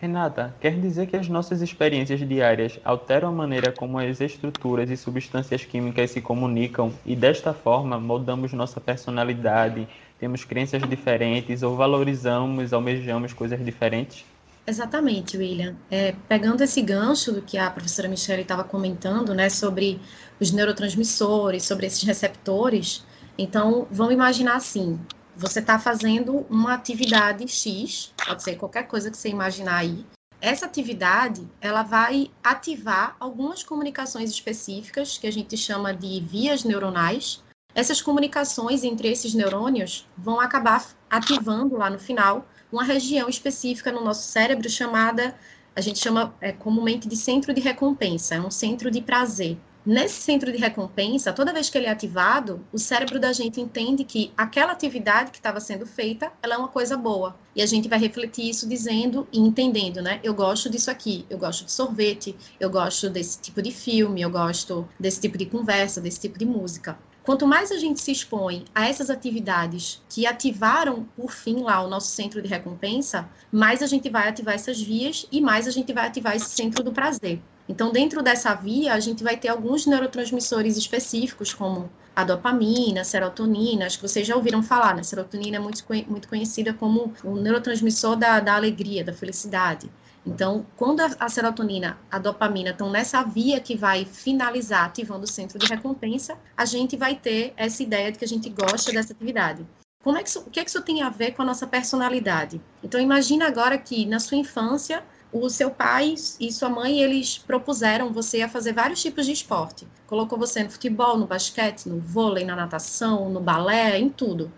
Renata, 0.00 0.52
quer 0.60 0.80
dizer 0.80 1.06
que 1.06 1.16
as 1.16 1.28
nossas 1.28 1.62
experiências 1.62 2.18
diárias 2.28 2.80
alteram 2.84 3.28
a 3.28 3.32
maneira 3.32 3.70
como 3.70 3.98
as 3.98 4.20
estruturas 4.20 4.90
e 4.90 4.96
substâncias 4.96 5.64
químicas 5.64 6.10
se 6.10 6.20
comunicam 6.20 6.92
e 7.06 7.14
desta 7.14 7.54
forma 7.54 8.00
moldamos 8.00 8.52
nossa 8.52 8.80
personalidade, 8.80 9.86
temos 10.18 10.44
crenças 10.44 10.82
diferentes 10.88 11.62
ou 11.62 11.76
valorizamos, 11.76 12.72
almejamos 12.72 13.32
coisas 13.32 13.64
diferentes? 13.64 14.24
Exatamente, 14.66 15.36
William. 15.36 15.74
É, 15.90 16.14
pegando 16.28 16.62
esse 16.62 16.82
gancho 16.82 17.32
do 17.32 17.42
que 17.42 17.58
a 17.58 17.70
professora 17.70 18.08
Michelle 18.08 18.42
estava 18.42 18.62
comentando, 18.62 19.34
né, 19.34 19.48
sobre 19.48 20.00
os 20.40 20.52
neurotransmissores, 20.52 21.64
sobre 21.64 21.86
esses 21.86 22.02
receptores, 22.02 23.04
então, 23.38 23.86
vamos 23.90 24.14
imaginar 24.14 24.56
assim: 24.56 24.98
você 25.36 25.60
está 25.60 25.78
fazendo 25.78 26.46
uma 26.50 26.74
atividade 26.74 27.46
X, 27.48 28.12
pode 28.24 28.42
ser 28.42 28.56
qualquer 28.56 28.86
coisa 28.86 29.10
que 29.10 29.16
você 29.16 29.28
imaginar 29.28 29.76
aí. 29.76 30.04
Essa 30.40 30.66
atividade, 30.66 31.48
ela 31.60 31.82
vai 31.82 32.30
ativar 32.42 33.16
algumas 33.20 33.62
comunicações 33.62 34.28
específicas 34.28 35.16
que 35.16 35.26
a 35.26 35.30
gente 35.30 35.56
chama 35.56 35.94
de 35.94 36.20
vias 36.20 36.64
neuronais. 36.64 37.42
Essas 37.74 38.02
comunicações 38.02 38.82
entre 38.82 39.08
esses 39.08 39.34
neurônios 39.34 40.06
vão 40.18 40.40
acabar 40.40 40.84
ativando 41.08 41.76
lá 41.76 41.88
no 41.88 41.98
final 41.98 42.46
uma 42.72 42.82
região 42.82 43.28
específica 43.28 43.92
no 43.92 44.02
nosso 44.02 44.28
cérebro 44.28 44.68
chamada, 44.68 45.34
a 45.76 45.80
gente 45.80 45.98
chama 45.98 46.34
é, 46.40 46.52
comumente 46.52 47.08
de 47.08 47.16
centro 47.16 47.54
de 47.54 47.60
recompensa, 47.60 48.34
é 48.34 48.40
um 48.40 48.50
centro 48.50 48.90
de 48.90 49.00
prazer. 49.00 49.58
Nesse 49.84 50.20
centro 50.20 50.52
de 50.52 50.58
recompensa, 50.58 51.32
toda 51.32 51.52
vez 51.52 51.68
que 51.68 51.76
ele 51.76 51.88
é 51.88 51.90
ativado, 51.90 52.64
o 52.72 52.78
cérebro 52.78 53.18
da 53.18 53.32
gente 53.32 53.60
entende 53.60 54.04
que 54.04 54.32
aquela 54.36 54.70
atividade 54.70 55.32
que 55.32 55.38
estava 55.38 55.58
sendo 55.58 55.84
feita, 55.84 56.32
ela 56.40 56.54
é 56.54 56.56
uma 56.56 56.68
coisa 56.68 56.96
boa. 56.96 57.34
E 57.56 57.60
a 57.60 57.66
gente 57.66 57.88
vai 57.88 57.98
refletir 57.98 58.48
isso 58.48 58.68
dizendo 58.68 59.26
e 59.32 59.40
entendendo, 59.40 60.00
né? 60.00 60.20
Eu 60.22 60.34
gosto 60.34 60.70
disso 60.70 60.88
aqui, 60.88 61.26
eu 61.28 61.36
gosto 61.36 61.64
de 61.64 61.72
sorvete, 61.72 62.36
eu 62.60 62.70
gosto 62.70 63.10
desse 63.10 63.40
tipo 63.40 63.60
de 63.60 63.72
filme, 63.72 64.22
eu 64.22 64.30
gosto 64.30 64.88
desse 65.00 65.20
tipo 65.20 65.36
de 65.36 65.46
conversa, 65.46 66.00
desse 66.00 66.20
tipo 66.20 66.38
de 66.38 66.44
música. 66.44 66.96
Quanto 67.24 67.46
mais 67.46 67.72
a 67.72 67.76
gente 67.76 68.00
se 68.00 68.10
expõe 68.12 68.64
a 68.74 68.88
essas 68.88 69.10
atividades 69.10 70.02
que 70.08 70.26
ativaram, 70.26 71.06
por 71.16 71.32
fim, 71.32 71.60
lá 71.62 71.80
o 71.84 71.88
nosso 71.88 72.08
centro 72.08 72.40
de 72.40 72.48
recompensa, 72.48 73.28
mais 73.50 73.82
a 73.82 73.86
gente 73.86 74.08
vai 74.08 74.28
ativar 74.28 74.54
essas 74.54 74.80
vias 74.80 75.26
e 75.30 75.40
mais 75.40 75.66
a 75.66 75.70
gente 75.70 75.92
vai 75.92 76.06
ativar 76.06 76.36
esse 76.36 76.50
centro 76.50 76.82
do 76.82 76.92
prazer. 76.92 77.40
Então, 77.68 77.92
dentro 77.92 78.22
dessa 78.22 78.54
via, 78.54 78.92
a 78.92 79.00
gente 79.00 79.22
vai 79.22 79.36
ter 79.36 79.48
alguns 79.48 79.86
neurotransmissores 79.86 80.76
específicos, 80.76 81.54
como 81.54 81.90
a 82.14 82.24
dopamina, 82.24 83.00
a 83.00 83.04
serotonina, 83.04 83.86
acho 83.86 83.98
que 83.98 84.08
vocês 84.08 84.26
já 84.26 84.36
ouviram 84.36 84.62
falar, 84.62 84.94
né? 84.94 85.02
Serotonina 85.02 85.56
é 85.56 85.60
muito, 85.60 85.84
muito 86.08 86.28
conhecida 86.28 86.74
como 86.74 87.12
o 87.24 87.36
neurotransmissor 87.36 88.16
da, 88.16 88.40
da 88.40 88.54
alegria, 88.54 89.04
da 89.04 89.12
felicidade. 89.12 89.90
Então, 90.24 90.64
quando 90.76 91.00
a, 91.00 91.10
a 91.18 91.28
serotonina, 91.28 91.98
a 92.10 92.18
dopamina 92.18 92.70
estão 92.70 92.90
nessa 92.90 93.22
via 93.22 93.60
que 93.60 93.76
vai 93.76 94.04
finalizar 94.04 94.86
ativando 94.86 95.24
o 95.24 95.26
centro 95.26 95.58
de 95.58 95.66
recompensa, 95.66 96.36
a 96.56 96.64
gente 96.64 96.96
vai 96.96 97.16
ter 97.16 97.52
essa 97.56 97.82
ideia 97.82 98.12
de 98.12 98.18
que 98.18 98.24
a 98.24 98.28
gente 98.28 98.48
gosta 98.48 98.92
dessa 98.92 99.12
atividade. 99.12 99.66
Como 100.02 100.16
é 100.16 100.22
que 100.22 100.28
isso, 100.28 100.40
o 100.40 100.50
que, 100.50 100.60
é 100.60 100.64
que 100.64 100.70
isso 100.70 100.82
tem 100.82 101.02
a 101.02 101.08
ver 101.08 101.32
com 101.32 101.42
a 101.42 101.44
nossa 101.44 101.66
personalidade? 101.66 102.60
Então, 102.82 103.00
imagina 103.00 103.46
agora 103.46 103.78
que 103.78 104.04
na 104.04 104.18
sua 104.18 104.36
infância 104.36 105.02
o 105.32 105.48
seu 105.48 105.70
pai 105.70 106.14
e 106.38 106.52
sua 106.52 106.68
mãe, 106.68 107.00
eles 107.00 107.38
propuseram 107.38 108.12
você 108.12 108.42
a 108.42 108.48
fazer 108.48 108.74
vários 108.74 109.00
tipos 109.00 109.24
de 109.24 109.32
esporte. 109.32 109.88
Colocou 110.06 110.38
você 110.38 110.62
no 110.62 110.70
futebol, 110.70 111.16
no 111.16 111.26
basquete, 111.26 111.86
no 111.86 111.98
vôlei, 111.98 112.44
na 112.44 112.54
natação, 112.54 113.30
no 113.30 113.40
balé, 113.40 113.98
em 113.98 114.10
tudo. 114.10 114.52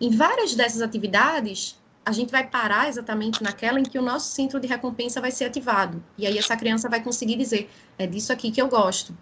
Em 0.00 0.10
várias 0.10 0.54
dessas 0.54 0.82
atividades, 0.82 1.80
a 2.06 2.12
gente 2.12 2.30
vai 2.30 2.46
parar 2.46 2.88
exatamente 2.88 3.42
naquela 3.42 3.80
em 3.80 3.82
que 3.82 3.98
o 3.98 4.02
nosso 4.02 4.32
centro 4.32 4.60
de 4.60 4.68
recompensa 4.68 5.20
vai 5.20 5.32
ser 5.32 5.46
ativado. 5.46 6.02
E 6.16 6.26
aí 6.26 6.38
essa 6.38 6.56
criança 6.56 6.88
vai 6.88 7.02
conseguir 7.02 7.36
dizer, 7.36 7.68
é 7.98 8.06
disso 8.06 8.32
aqui 8.32 8.52
que 8.52 8.62
eu 8.62 8.68
gosto. 8.68 9.16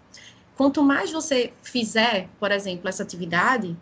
Quanto 0.55 0.83
mais 0.83 1.11
você 1.11 1.51
fizer, 1.63 2.29
por 2.39 2.51
exemplo, 2.51 2.87
essa 2.87 3.01
atividade, 3.01 3.75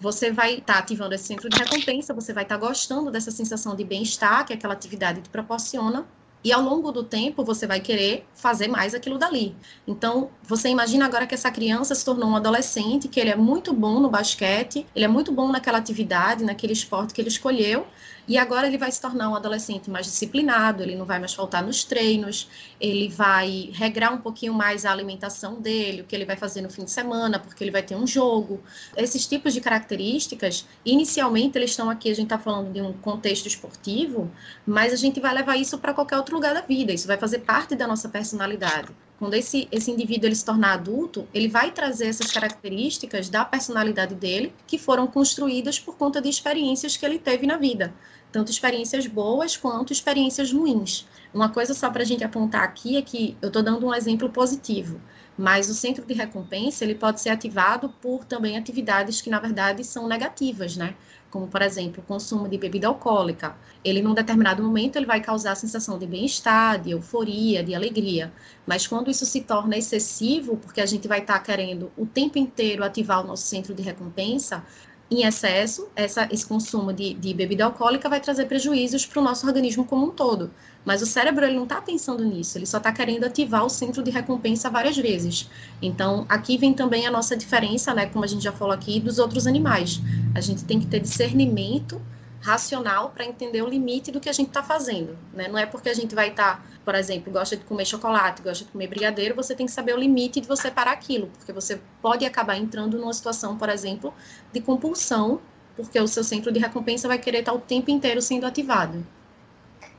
você 0.00 0.32
vai 0.32 0.54
estar 0.54 0.74
tá 0.74 0.78
ativando 0.80 1.14
esse 1.14 1.24
centro 1.24 1.48
de 1.48 1.56
recompensa, 1.56 2.12
você 2.12 2.32
vai 2.32 2.42
estar 2.42 2.58
tá 2.58 2.66
gostando 2.66 3.10
dessa 3.10 3.30
sensação 3.30 3.76
de 3.76 3.84
bem-estar 3.84 4.44
que 4.44 4.52
aquela 4.52 4.74
atividade 4.74 5.20
te 5.20 5.28
proporciona, 5.28 6.06
E 6.42 6.52
ao 6.52 6.62
longo 6.62 6.92
do 6.92 7.02
tempo, 7.02 7.44
você 7.44 7.66
vai 7.66 7.80
querer 7.80 8.24
fazer 8.34 8.68
mais 8.68 8.94
aquilo 8.94 9.18
dali. 9.18 9.56
Então, 9.86 10.30
você 10.42 10.68
imagina 10.68 11.04
agora 11.04 11.26
que 11.26 11.34
essa 11.34 11.50
criança 11.50 11.94
se 11.94 12.04
tornou 12.04 12.28
um 12.28 12.36
adolescente, 12.36 13.08
que 13.08 13.18
ele 13.18 13.30
é 13.30 13.36
muito 13.36 13.72
bom 13.72 13.98
no 13.98 14.08
basquete, 14.08 14.86
ele 14.94 15.04
é 15.04 15.08
muito 15.08 15.32
bom 15.32 15.50
naquela 15.50 15.78
atividade, 15.78 16.44
naquele 16.44 16.72
esporte 16.72 17.12
que 17.12 17.20
ele 17.20 17.28
escolheu, 17.28 17.86
e 18.28 18.36
agora 18.36 18.66
ele 18.66 18.76
vai 18.76 18.92
se 18.92 19.00
tornar 19.00 19.30
um 19.30 19.34
adolescente 19.34 19.90
mais 19.90 20.04
disciplinado, 20.04 20.82
ele 20.82 20.94
não 20.94 21.06
vai 21.06 21.18
mais 21.18 21.32
faltar 21.32 21.62
nos 21.62 21.82
treinos, 21.82 22.48
ele 22.78 23.08
vai 23.08 23.70
regrar 23.72 24.12
um 24.12 24.18
pouquinho 24.18 24.52
mais 24.52 24.84
a 24.84 24.92
alimentação 24.92 25.60
dele, 25.60 26.02
o 26.02 26.04
que 26.04 26.14
ele 26.14 26.26
vai 26.26 26.36
fazer 26.36 26.60
no 26.60 26.68
fim 26.68 26.84
de 26.84 26.90
semana, 26.90 27.38
porque 27.38 27.64
ele 27.64 27.70
vai 27.70 27.82
ter 27.82 27.96
um 27.96 28.06
jogo. 28.06 28.60
Esses 28.94 29.26
tipos 29.26 29.54
de 29.54 29.62
características, 29.62 30.66
inicialmente 30.84 31.56
eles 31.56 31.70
estão 31.70 31.88
aqui, 31.88 32.10
a 32.10 32.14
gente 32.14 32.26
está 32.26 32.38
falando 32.38 32.70
de 32.70 32.82
um 32.82 32.92
contexto 32.92 33.46
esportivo, 33.46 34.30
mas 34.66 34.92
a 34.92 34.96
gente 34.96 35.20
vai 35.20 35.32
levar 35.32 35.56
isso 35.56 35.78
para 35.78 35.94
qualquer 35.94 36.18
outro 36.18 36.34
lugar 36.34 36.52
da 36.52 36.60
vida, 36.60 36.92
isso 36.92 37.06
vai 37.06 37.16
fazer 37.16 37.38
parte 37.38 37.74
da 37.74 37.86
nossa 37.86 38.10
personalidade 38.10 38.88
quando 39.18 39.34
esse, 39.34 39.66
esse 39.72 39.90
indivíduo 39.90 40.28
ele 40.28 40.36
se 40.36 40.44
tornar 40.44 40.74
adulto, 40.74 41.26
ele 41.34 41.48
vai 41.48 41.72
trazer 41.72 42.06
essas 42.06 42.30
características 42.30 43.28
da 43.28 43.44
personalidade 43.44 44.14
dele 44.14 44.52
que 44.66 44.78
foram 44.78 45.08
construídas 45.08 45.78
por 45.78 45.96
conta 45.96 46.20
de 46.20 46.28
experiências 46.28 46.96
que 46.96 47.04
ele 47.04 47.18
teve 47.18 47.46
na 47.46 47.56
vida 47.56 47.92
tanto 48.30 48.50
experiências 48.50 49.06
boas 49.06 49.56
quanto 49.56 49.92
experiências 49.92 50.52
ruins. 50.52 51.06
Uma 51.32 51.48
coisa 51.48 51.74
só 51.74 51.90
para 51.90 52.02
a 52.02 52.06
gente 52.06 52.24
apontar 52.24 52.62
aqui 52.62 52.96
é 52.96 53.02
que 53.02 53.36
eu 53.40 53.48
estou 53.48 53.62
dando 53.62 53.86
um 53.86 53.94
exemplo 53.94 54.28
positivo, 54.30 55.00
mas 55.36 55.68
o 55.68 55.74
centro 55.74 56.04
de 56.04 56.14
recompensa 56.14 56.84
ele 56.84 56.94
pode 56.94 57.20
ser 57.20 57.30
ativado 57.30 57.90
por 58.00 58.24
também 58.24 58.56
atividades 58.56 59.20
que 59.20 59.30
na 59.30 59.38
verdade 59.38 59.84
são 59.84 60.08
negativas, 60.08 60.76
né? 60.76 60.94
Como 61.30 61.46
por 61.46 61.60
exemplo 61.60 62.02
o 62.02 62.06
consumo 62.06 62.48
de 62.48 62.56
bebida 62.56 62.88
alcoólica. 62.88 63.54
Ele 63.84 64.00
num 64.02 64.14
determinado 64.14 64.62
momento 64.62 64.96
ele 64.96 65.06
vai 65.06 65.20
causar 65.20 65.52
a 65.52 65.54
sensação 65.54 65.98
de 65.98 66.06
bem-estar, 66.06 66.80
de 66.80 66.90
euforia, 66.90 67.62
de 67.62 67.74
alegria, 67.74 68.32
mas 68.66 68.86
quando 68.86 69.10
isso 69.10 69.26
se 69.26 69.42
torna 69.42 69.76
excessivo, 69.76 70.56
porque 70.56 70.80
a 70.80 70.86
gente 70.86 71.06
vai 71.06 71.20
estar 71.20 71.34
tá 71.34 71.40
querendo 71.40 71.92
o 71.96 72.06
tempo 72.06 72.38
inteiro 72.38 72.82
ativar 72.82 73.22
o 73.22 73.26
nosso 73.26 73.46
centro 73.46 73.74
de 73.74 73.82
recompensa, 73.82 74.64
em 75.10 75.24
excesso, 75.24 75.88
essa, 75.96 76.28
esse 76.30 76.44
consumo 76.46 76.92
de, 76.92 77.14
de 77.14 77.32
bebida 77.32 77.64
alcoólica 77.64 78.08
vai 78.08 78.20
trazer 78.20 78.44
prejuízos 78.44 79.06
para 79.06 79.20
o 79.20 79.24
nosso 79.24 79.46
organismo 79.46 79.84
como 79.84 80.06
um 80.06 80.10
todo. 80.10 80.50
Mas 80.84 81.00
o 81.00 81.06
cérebro 81.06 81.44
ele 81.44 81.56
não 81.56 81.64
está 81.64 81.80
pensando 81.80 82.24
nisso, 82.24 82.58
ele 82.58 82.66
só 82.66 82.76
está 82.76 82.92
querendo 82.92 83.24
ativar 83.24 83.64
o 83.64 83.70
centro 83.70 84.02
de 84.02 84.10
recompensa 84.10 84.68
várias 84.68 84.96
vezes. 84.96 85.48
Então, 85.80 86.26
aqui 86.28 86.58
vem 86.58 86.74
também 86.74 87.06
a 87.06 87.10
nossa 87.10 87.36
diferença, 87.36 87.94
né, 87.94 88.06
como 88.06 88.24
a 88.24 88.28
gente 88.28 88.44
já 88.44 88.52
falou 88.52 88.74
aqui, 88.74 89.00
dos 89.00 89.18
outros 89.18 89.46
animais. 89.46 90.00
A 90.34 90.40
gente 90.40 90.64
tem 90.64 90.78
que 90.78 90.86
ter 90.86 91.00
discernimento 91.00 92.00
racional 92.40 93.10
para 93.10 93.24
entender 93.24 93.62
o 93.62 93.68
limite 93.68 94.10
do 94.10 94.20
que 94.20 94.28
a 94.28 94.32
gente 94.32 94.48
está 94.48 94.62
fazendo. 94.62 95.16
Né? 95.32 95.48
Não 95.48 95.58
é 95.58 95.66
porque 95.66 95.88
a 95.88 95.94
gente 95.94 96.14
vai 96.14 96.28
estar, 96.28 96.56
tá, 96.56 96.62
por 96.84 96.94
exemplo, 96.94 97.32
gosta 97.32 97.56
de 97.56 97.64
comer 97.64 97.84
chocolate, 97.84 98.42
gosta 98.42 98.64
de 98.64 98.70
comer 98.70 98.86
brigadeiro, 98.86 99.34
você 99.34 99.54
tem 99.54 99.66
que 99.66 99.72
saber 99.72 99.94
o 99.94 99.98
limite 99.98 100.40
de 100.40 100.46
você 100.46 100.70
parar 100.70 100.92
aquilo, 100.92 101.28
porque 101.36 101.52
você 101.52 101.80
pode 102.00 102.24
acabar 102.24 102.56
entrando 102.56 102.98
numa 102.98 103.12
situação, 103.12 103.56
por 103.56 103.68
exemplo, 103.68 104.14
de 104.52 104.60
compulsão, 104.60 105.40
porque 105.76 105.98
o 106.00 106.08
seu 106.08 106.24
centro 106.24 106.50
de 106.52 106.58
recompensa 106.58 107.06
vai 107.06 107.18
querer 107.18 107.40
estar 107.40 107.52
tá 107.52 107.58
o 107.58 107.60
tempo 107.60 107.90
inteiro 107.90 108.20
sendo 108.20 108.46
ativado. 108.46 109.04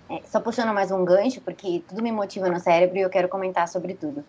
É, 0.09 0.21
só 0.25 0.39
puxando 0.39 0.73
mais 0.73 0.89
um 0.89 1.05
gancho, 1.05 1.39
porque 1.41 1.83
tudo 1.87 2.01
me 2.01 2.11
motiva 2.11 2.49
no 2.49 2.59
cérebro 2.59 2.97
e 2.97 3.01
eu 3.01 3.09
quero 3.09 3.29
comentar 3.29 3.67
sobre 3.67 3.93
tudo. 3.93 4.25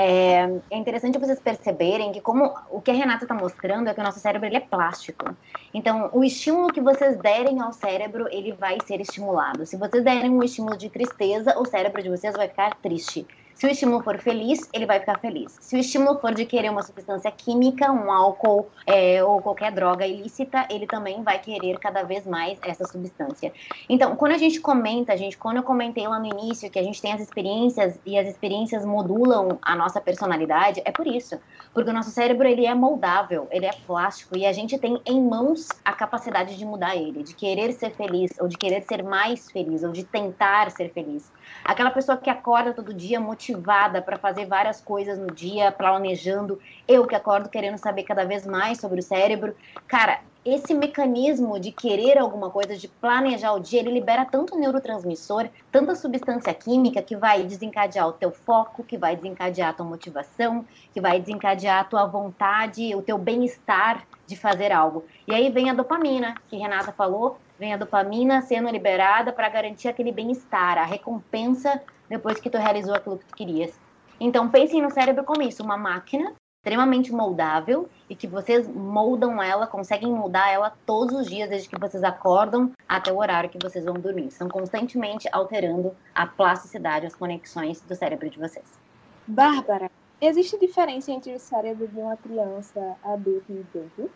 É, 0.00 0.48
é, 0.70 0.76
interessante 0.76 1.18
vocês 1.18 1.40
perceberem 1.40 2.12
que 2.12 2.20
como 2.20 2.54
o 2.70 2.80
que 2.80 2.88
a 2.88 2.94
Renata 2.94 3.24
está 3.24 3.34
mostrando 3.34 3.88
é 3.88 3.94
que 3.94 3.98
o 3.98 4.04
nosso 4.04 4.20
cérebro 4.20 4.46
ele 4.46 4.56
é 4.56 4.60
plástico. 4.60 5.34
Então, 5.74 6.08
o 6.12 6.22
estímulo 6.22 6.72
que 6.72 6.80
vocês 6.80 7.18
derem 7.18 7.60
ao 7.60 7.72
cérebro, 7.72 8.28
ele 8.30 8.52
vai 8.52 8.78
ser 8.86 9.00
estimulado. 9.00 9.66
Se 9.66 9.76
vocês 9.76 10.04
derem 10.04 10.30
um 10.30 10.40
estímulo 10.40 10.76
de 10.76 10.88
tristeza, 10.88 11.58
o 11.58 11.64
cérebro 11.64 12.00
de 12.00 12.10
vocês 12.10 12.32
vai 12.36 12.46
ficar 12.46 12.76
triste. 12.76 13.26
Se 13.58 13.66
o 13.66 13.68
estímulo 13.68 14.04
for 14.04 14.16
feliz, 14.20 14.70
ele 14.72 14.86
vai 14.86 15.00
ficar 15.00 15.18
feliz. 15.18 15.58
Se 15.60 15.74
o 15.74 15.80
estímulo 15.80 16.20
for 16.20 16.32
de 16.32 16.46
querer 16.46 16.70
uma 16.70 16.80
substância 16.84 17.28
química, 17.32 17.90
um 17.90 18.12
álcool 18.12 18.70
é, 18.86 19.24
ou 19.24 19.42
qualquer 19.42 19.72
droga 19.72 20.06
ilícita, 20.06 20.64
ele 20.70 20.86
também 20.86 21.24
vai 21.24 21.40
querer 21.40 21.76
cada 21.80 22.04
vez 22.04 22.24
mais 22.24 22.56
essa 22.62 22.84
substância. 22.84 23.52
Então, 23.88 24.14
quando 24.14 24.30
a 24.30 24.38
gente 24.38 24.60
comenta, 24.60 25.16
gente, 25.16 25.36
quando 25.36 25.56
eu 25.56 25.64
comentei 25.64 26.06
lá 26.06 26.20
no 26.20 26.26
início 26.26 26.70
que 26.70 26.78
a 26.78 26.84
gente 26.84 27.02
tem 27.02 27.12
as 27.12 27.20
experiências 27.20 27.98
e 28.06 28.16
as 28.16 28.28
experiências 28.28 28.84
modulam 28.84 29.58
a 29.60 29.74
nossa 29.74 30.00
personalidade, 30.00 30.80
é 30.84 30.92
por 30.92 31.08
isso. 31.08 31.36
Porque 31.74 31.90
o 31.90 31.92
nosso 31.92 32.10
cérebro, 32.10 32.46
ele 32.46 32.64
é 32.64 32.74
moldável, 32.76 33.48
ele 33.50 33.66
é 33.66 33.72
plástico 33.88 34.38
e 34.38 34.46
a 34.46 34.52
gente 34.52 34.78
tem 34.78 35.00
em 35.04 35.20
mãos 35.20 35.66
a 35.84 35.92
capacidade 35.92 36.56
de 36.56 36.64
mudar 36.64 36.94
ele, 36.94 37.24
de 37.24 37.34
querer 37.34 37.72
ser 37.72 37.90
feliz 37.90 38.30
ou 38.38 38.46
de 38.46 38.56
querer 38.56 38.82
ser 38.82 39.02
mais 39.02 39.50
feliz 39.50 39.82
ou 39.82 39.90
de 39.90 40.04
tentar 40.04 40.70
ser 40.70 40.92
feliz. 40.92 41.32
Aquela 41.64 41.90
pessoa 41.90 42.16
que 42.16 42.30
acorda 42.30 42.72
todo 42.72 42.94
dia 42.94 43.18
motivada 43.48 44.02
para 44.02 44.18
fazer 44.18 44.46
várias 44.46 44.80
coisas 44.80 45.18
no 45.18 45.28
dia, 45.28 45.72
planejando. 45.72 46.60
Eu 46.86 47.06
que 47.06 47.14
acordo 47.14 47.48
querendo 47.48 47.78
saber 47.78 48.02
cada 48.02 48.24
vez 48.24 48.46
mais 48.46 48.78
sobre 48.78 49.00
o 49.00 49.02
cérebro. 49.02 49.56
Cara, 49.86 50.20
esse 50.44 50.72
mecanismo 50.74 51.58
de 51.58 51.72
querer 51.72 52.18
alguma 52.18 52.50
coisa, 52.50 52.76
de 52.76 52.88
planejar 52.88 53.52
o 53.52 53.60
dia, 53.60 53.80
ele 53.80 53.90
libera 53.90 54.24
tanto 54.24 54.58
neurotransmissor, 54.58 55.48
tanta 55.70 55.94
substância 55.94 56.52
química 56.54 57.02
que 57.02 57.16
vai 57.16 57.42
desencadear 57.42 58.08
o 58.08 58.12
teu 58.12 58.30
foco, 58.30 58.84
que 58.84 58.96
vai 58.96 59.16
desencadear 59.16 59.70
a 59.70 59.72
tua 59.72 59.86
motivação, 59.86 60.64
que 60.92 61.00
vai 61.00 61.20
desencadear 61.20 61.80
a 61.80 61.84
tua 61.84 62.06
vontade, 62.06 62.94
o 62.94 63.02
teu 63.02 63.18
bem-estar 63.18 64.06
de 64.26 64.36
fazer 64.36 64.72
algo. 64.72 65.04
E 65.26 65.34
aí 65.34 65.50
vem 65.50 65.70
a 65.70 65.74
dopamina, 65.74 66.34
que 66.48 66.56
Renata 66.56 66.92
falou, 66.92 67.38
vem 67.58 67.74
a 67.74 67.76
dopamina 67.76 68.40
sendo 68.42 68.70
liberada 68.70 69.32
para 69.32 69.48
garantir 69.48 69.88
aquele 69.88 70.12
bem-estar, 70.12 70.78
a 70.78 70.84
recompensa 70.84 71.82
depois 72.08 72.40
que 72.40 72.50
tu 72.50 72.58
realizou 72.58 72.94
aquilo 72.94 73.18
que 73.18 73.26
tu 73.26 73.34
querias. 73.34 73.78
Então 74.20 74.48
pensem 74.48 74.82
no 74.82 74.90
cérebro 74.90 75.24
como 75.24 75.42
isso, 75.42 75.62
uma 75.62 75.76
máquina 75.76 76.34
extremamente 76.60 77.12
moldável 77.12 77.88
e 78.10 78.16
que 78.16 78.26
vocês 78.26 78.68
moldam 78.68 79.42
ela, 79.42 79.66
conseguem 79.66 80.12
moldar 80.12 80.52
ela 80.52 80.72
todos 80.84 81.14
os 81.14 81.26
dias, 81.26 81.48
desde 81.48 81.68
que 81.68 81.78
vocês 81.78 82.02
acordam 82.02 82.72
até 82.88 83.12
o 83.12 83.18
horário 83.18 83.48
que 83.48 83.58
vocês 83.62 83.84
vão 83.84 83.94
dormir. 83.94 84.26
Estão 84.26 84.48
constantemente 84.48 85.28
alterando 85.32 85.94
a 86.14 86.26
plasticidade, 86.26 87.06
as 87.06 87.14
conexões 87.14 87.80
do 87.82 87.94
cérebro 87.94 88.28
de 88.28 88.38
vocês. 88.38 88.66
Bárbara, 89.26 89.90
existe 90.20 90.58
diferença 90.58 91.12
entre 91.12 91.34
o 91.34 91.38
cérebro 91.38 91.86
de 91.86 91.98
uma 91.98 92.16
criança, 92.16 92.96
adulto 93.04 93.50
e 93.50 93.60
idoso? 93.60 94.10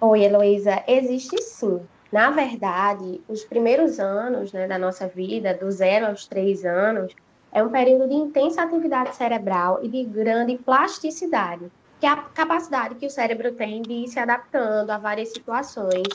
Oi, 0.00 0.24
Heloísa, 0.24 0.82
existe 0.86 1.40
sim. 1.40 1.80
Na 2.10 2.30
verdade, 2.30 3.20
os 3.28 3.44
primeiros 3.44 3.98
anos 3.98 4.52
né, 4.52 4.66
da 4.66 4.78
nossa 4.78 5.08
vida, 5.08 5.54
do 5.54 5.70
zero 5.70 6.06
aos 6.06 6.26
três 6.26 6.64
anos, 6.64 7.14
é 7.52 7.62
um 7.62 7.70
período 7.70 8.08
de 8.08 8.14
intensa 8.14 8.62
atividade 8.62 9.14
cerebral 9.16 9.80
e 9.82 9.88
de 9.88 10.04
grande 10.04 10.56
plasticidade, 10.58 11.70
que 11.98 12.06
é 12.06 12.10
a 12.10 12.16
capacidade 12.16 12.96
que 12.96 13.06
o 13.06 13.10
cérebro 13.10 13.52
tem 13.52 13.82
de 13.82 13.92
ir 13.92 14.08
se 14.08 14.18
adaptando 14.18 14.90
a 14.90 14.98
várias 14.98 15.30
situações 15.32 16.06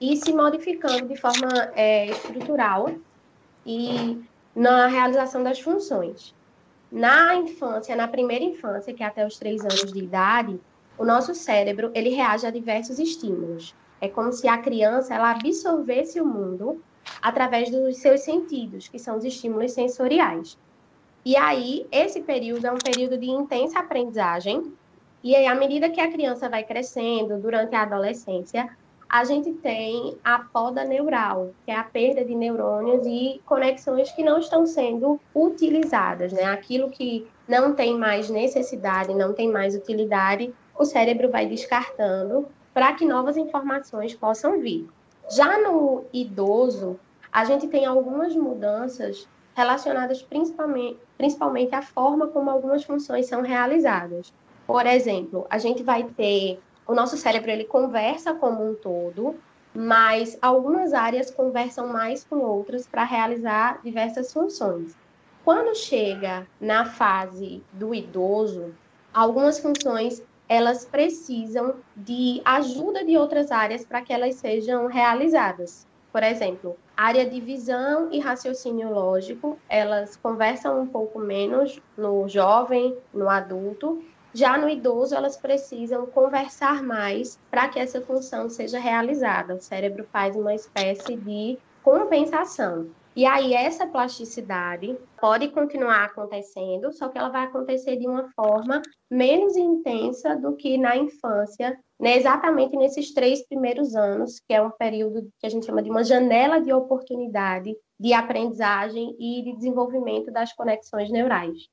e 0.00 0.16
se 0.16 0.32
modificando 0.32 1.06
de 1.06 1.16
forma 1.16 1.48
é, 1.74 2.06
estrutural 2.06 2.90
e 3.64 4.22
na 4.54 4.86
realização 4.86 5.42
das 5.42 5.60
funções. 5.60 6.34
Na 6.90 7.36
infância, 7.36 7.94
na 7.94 8.08
primeira 8.08 8.44
infância, 8.44 8.92
que 8.92 9.02
é 9.02 9.06
até 9.06 9.26
os 9.26 9.38
três 9.38 9.62
anos 9.62 9.92
de 9.92 9.98
idade, 10.00 10.60
o 10.98 11.04
nosso 11.04 11.34
cérebro 11.34 11.90
ele 11.94 12.10
reage 12.10 12.46
a 12.46 12.50
diversos 12.50 12.98
estímulos. 12.98 13.74
É 14.00 14.08
como 14.08 14.32
se 14.32 14.48
a 14.48 14.58
criança 14.58 15.14
ela 15.14 15.30
absorvesse 15.30 16.20
o 16.20 16.26
mundo 16.26 16.82
através 17.22 17.70
dos 17.70 17.98
seus 17.98 18.20
sentidos, 18.20 18.88
que 18.88 18.98
são 18.98 19.16
os 19.16 19.24
estímulos 19.24 19.72
sensoriais. 19.72 20.58
E 21.24 21.36
aí, 21.36 21.86
esse 21.92 22.22
período 22.22 22.66
é 22.66 22.72
um 22.72 22.78
período 22.78 23.18
de 23.18 23.30
intensa 23.30 23.78
aprendizagem. 23.78 24.72
E 25.22 25.36
aí, 25.36 25.46
à 25.46 25.54
medida 25.54 25.90
que 25.90 26.00
a 26.00 26.10
criança 26.10 26.48
vai 26.48 26.64
crescendo, 26.64 27.38
durante 27.38 27.74
a 27.74 27.82
adolescência, 27.82 28.70
a 29.10 29.24
gente 29.24 29.52
tem 29.54 30.16
a 30.24 30.38
poda 30.38 30.84
neural, 30.84 31.50
que 31.64 31.72
é 31.72 31.76
a 31.76 31.82
perda 31.82 32.24
de 32.24 32.34
neurônios 32.34 33.04
e 33.04 33.40
conexões 33.44 34.12
que 34.12 34.22
não 34.22 34.38
estão 34.38 34.64
sendo 34.64 35.20
utilizadas, 35.34 36.32
né? 36.32 36.44
Aquilo 36.44 36.88
que 36.88 37.26
não 37.48 37.74
tem 37.74 37.98
mais 37.98 38.30
necessidade, 38.30 39.12
não 39.12 39.32
tem 39.32 39.50
mais 39.50 39.74
utilidade, 39.74 40.54
o 40.78 40.84
cérebro 40.84 41.28
vai 41.28 41.46
descartando 41.46 42.46
para 42.72 42.94
que 42.94 43.04
novas 43.04 43.36
informações 43.36 44.14
possam 44.14 44.60
vir. 44.60 44.88
Já 45.28 45.58
no 45.58 46.04
idoso, 46.12 46.98
a 47.32 47.44
gente 47.44 47.66
tem 47.66 47.84
algumas 47.84 48.34
mudanças 48.34 49.28
relacionadas 49.54 50.22
principalmente, 50.22 50.98
principalmente 51.16 51.74
à 51.74 51.82
forma 51.82 52.28
como 52.28 52.50
algumas 52.50 52.84
funções 52.84 53.26
são 53.26 53.42
realizadas. 53.42 54.32
Por 54.66 54.86
exemplo, 54.86 55.46
a 55.50 55.58
gente 55.58 55.82
vai 55.82 56.04
ter 56.04 56.60
o 56.86 56.94
nosso 56.94 57.16
cérebro 57.16 57.50
ele 57.50 57.64
conversa 57.64 58.34
como 58.34 58.68
um 58.68 58.74
todo, 58.74 59.36
mas 59.74 60.36
algumas 60.42 60.92
áreas 60.92 61.30
conversam 61.30 61.86
mais 61.86 62.24
com 62.24 62.38
outras 62.38 62.86
para 62.86 63.04
realizar 63.04 63.80
diversas 63.82 64.32
funções. 64.32 64.96
Quando 65.44 65.74
chega 65.76 66.46
na 66.60 66.84
fase 66.84 67.62
do 67.72 67.94
idoso, 67.94 68.74
algumas 69.14 69.58
funções 69.58 70.22
elas 70.48 70.84
precisam 70.84 71.76
de 71.94 72.42
ajuda 72.44 73.04
de 73.04 73.16
outras 73.16 73.52
áreas 73.52 73.84
para 73.84 74.02
que 74.02 74.12
elas 74.12 74.34
sejam 74.34 74.86
realizadas. 74.88 75.86
Por 76.12 76.24
exemplo, 76.24 76.76
área 77.00 77.24
de 77.24 77.40
visão 77.40 78.10
e 78.12 78.18
raciocínio 78.18 78.92
lógico, 78.92 79.58
elas 79.70 80.16
conversam 80.16 80.82
um 80.82 80.86
pouco 80.86 81.18
menos 81.18 81.80
no 81.96 82.28
jovem, 82.28 82.94
no 83.12 83.26
adulto. 83.26 84.04
Já 84.34 84.58
no 84.58 84.68
idoso, 84.68 85.14
elas 85.14 85.34
precisam 85.34 86.04
conversar 86.04 86.82
mais 86.82 87.38
para 87.50 87.68
que 87.68 87.80
essa 87.80 88.02
função 88.02 88.50
seja 88.50 88.78
realizada. 88.78 89.54
O 89.54 89.60
cérebro 89.60 90.06
faz 90.12 90.36
uma 90.36 90.54
espécie 90.54 91.16
de 91.16 91.58
compensação. 91.82 92.88
E 93.16 93.26
aí, 93.26 93.54
essa 93.54 93.86
plasticidade 93.86 94.96
pode 95.20 95.48
continuar 95.48 96.04
acontecendo, 96.04 96.92
só 96.92 97.08
que 97.08 97.18
ela 97.18 97.28
vai 97.28 97.44
acontecer 97.44 97.96
de 97.96 98.06
uma 98.06 98.30
forma 98.34 98.80
menos 99.10 99.56
intensa 99.56 100.36
do 100.36 100.54
que 100.54 100.78
na 100.78 100.96
infância, 100.96 101.76
né? 102.00 102.16
exatamente 102.16 102.76
nesses 102.76 103.12
três 103.12 103.44
primeiros 103.46 103.96
anos, 103.96 104.40
que 104.46 104.54
é 104.54 104.62
um 104.62 104.70
período 104.70 105.28
que 105.40 105.46
a 105.46 105.50
gente 105.50 105.66
chama 105.66 105.82
de 105.82 105.90
uma 105.90 106.04
janela 106.04 106.60
de 106.60 106.72
oportunidade 106.72 107.74
de 107.98 108.12
aprendizagem 108.12 109.16
e 109.18 109.42
de 109.42 109.56
desenvolvimento 109.56 110.30
das 110.30 110.52
conexões 110.52 111.10
neurais. 111.10 111.68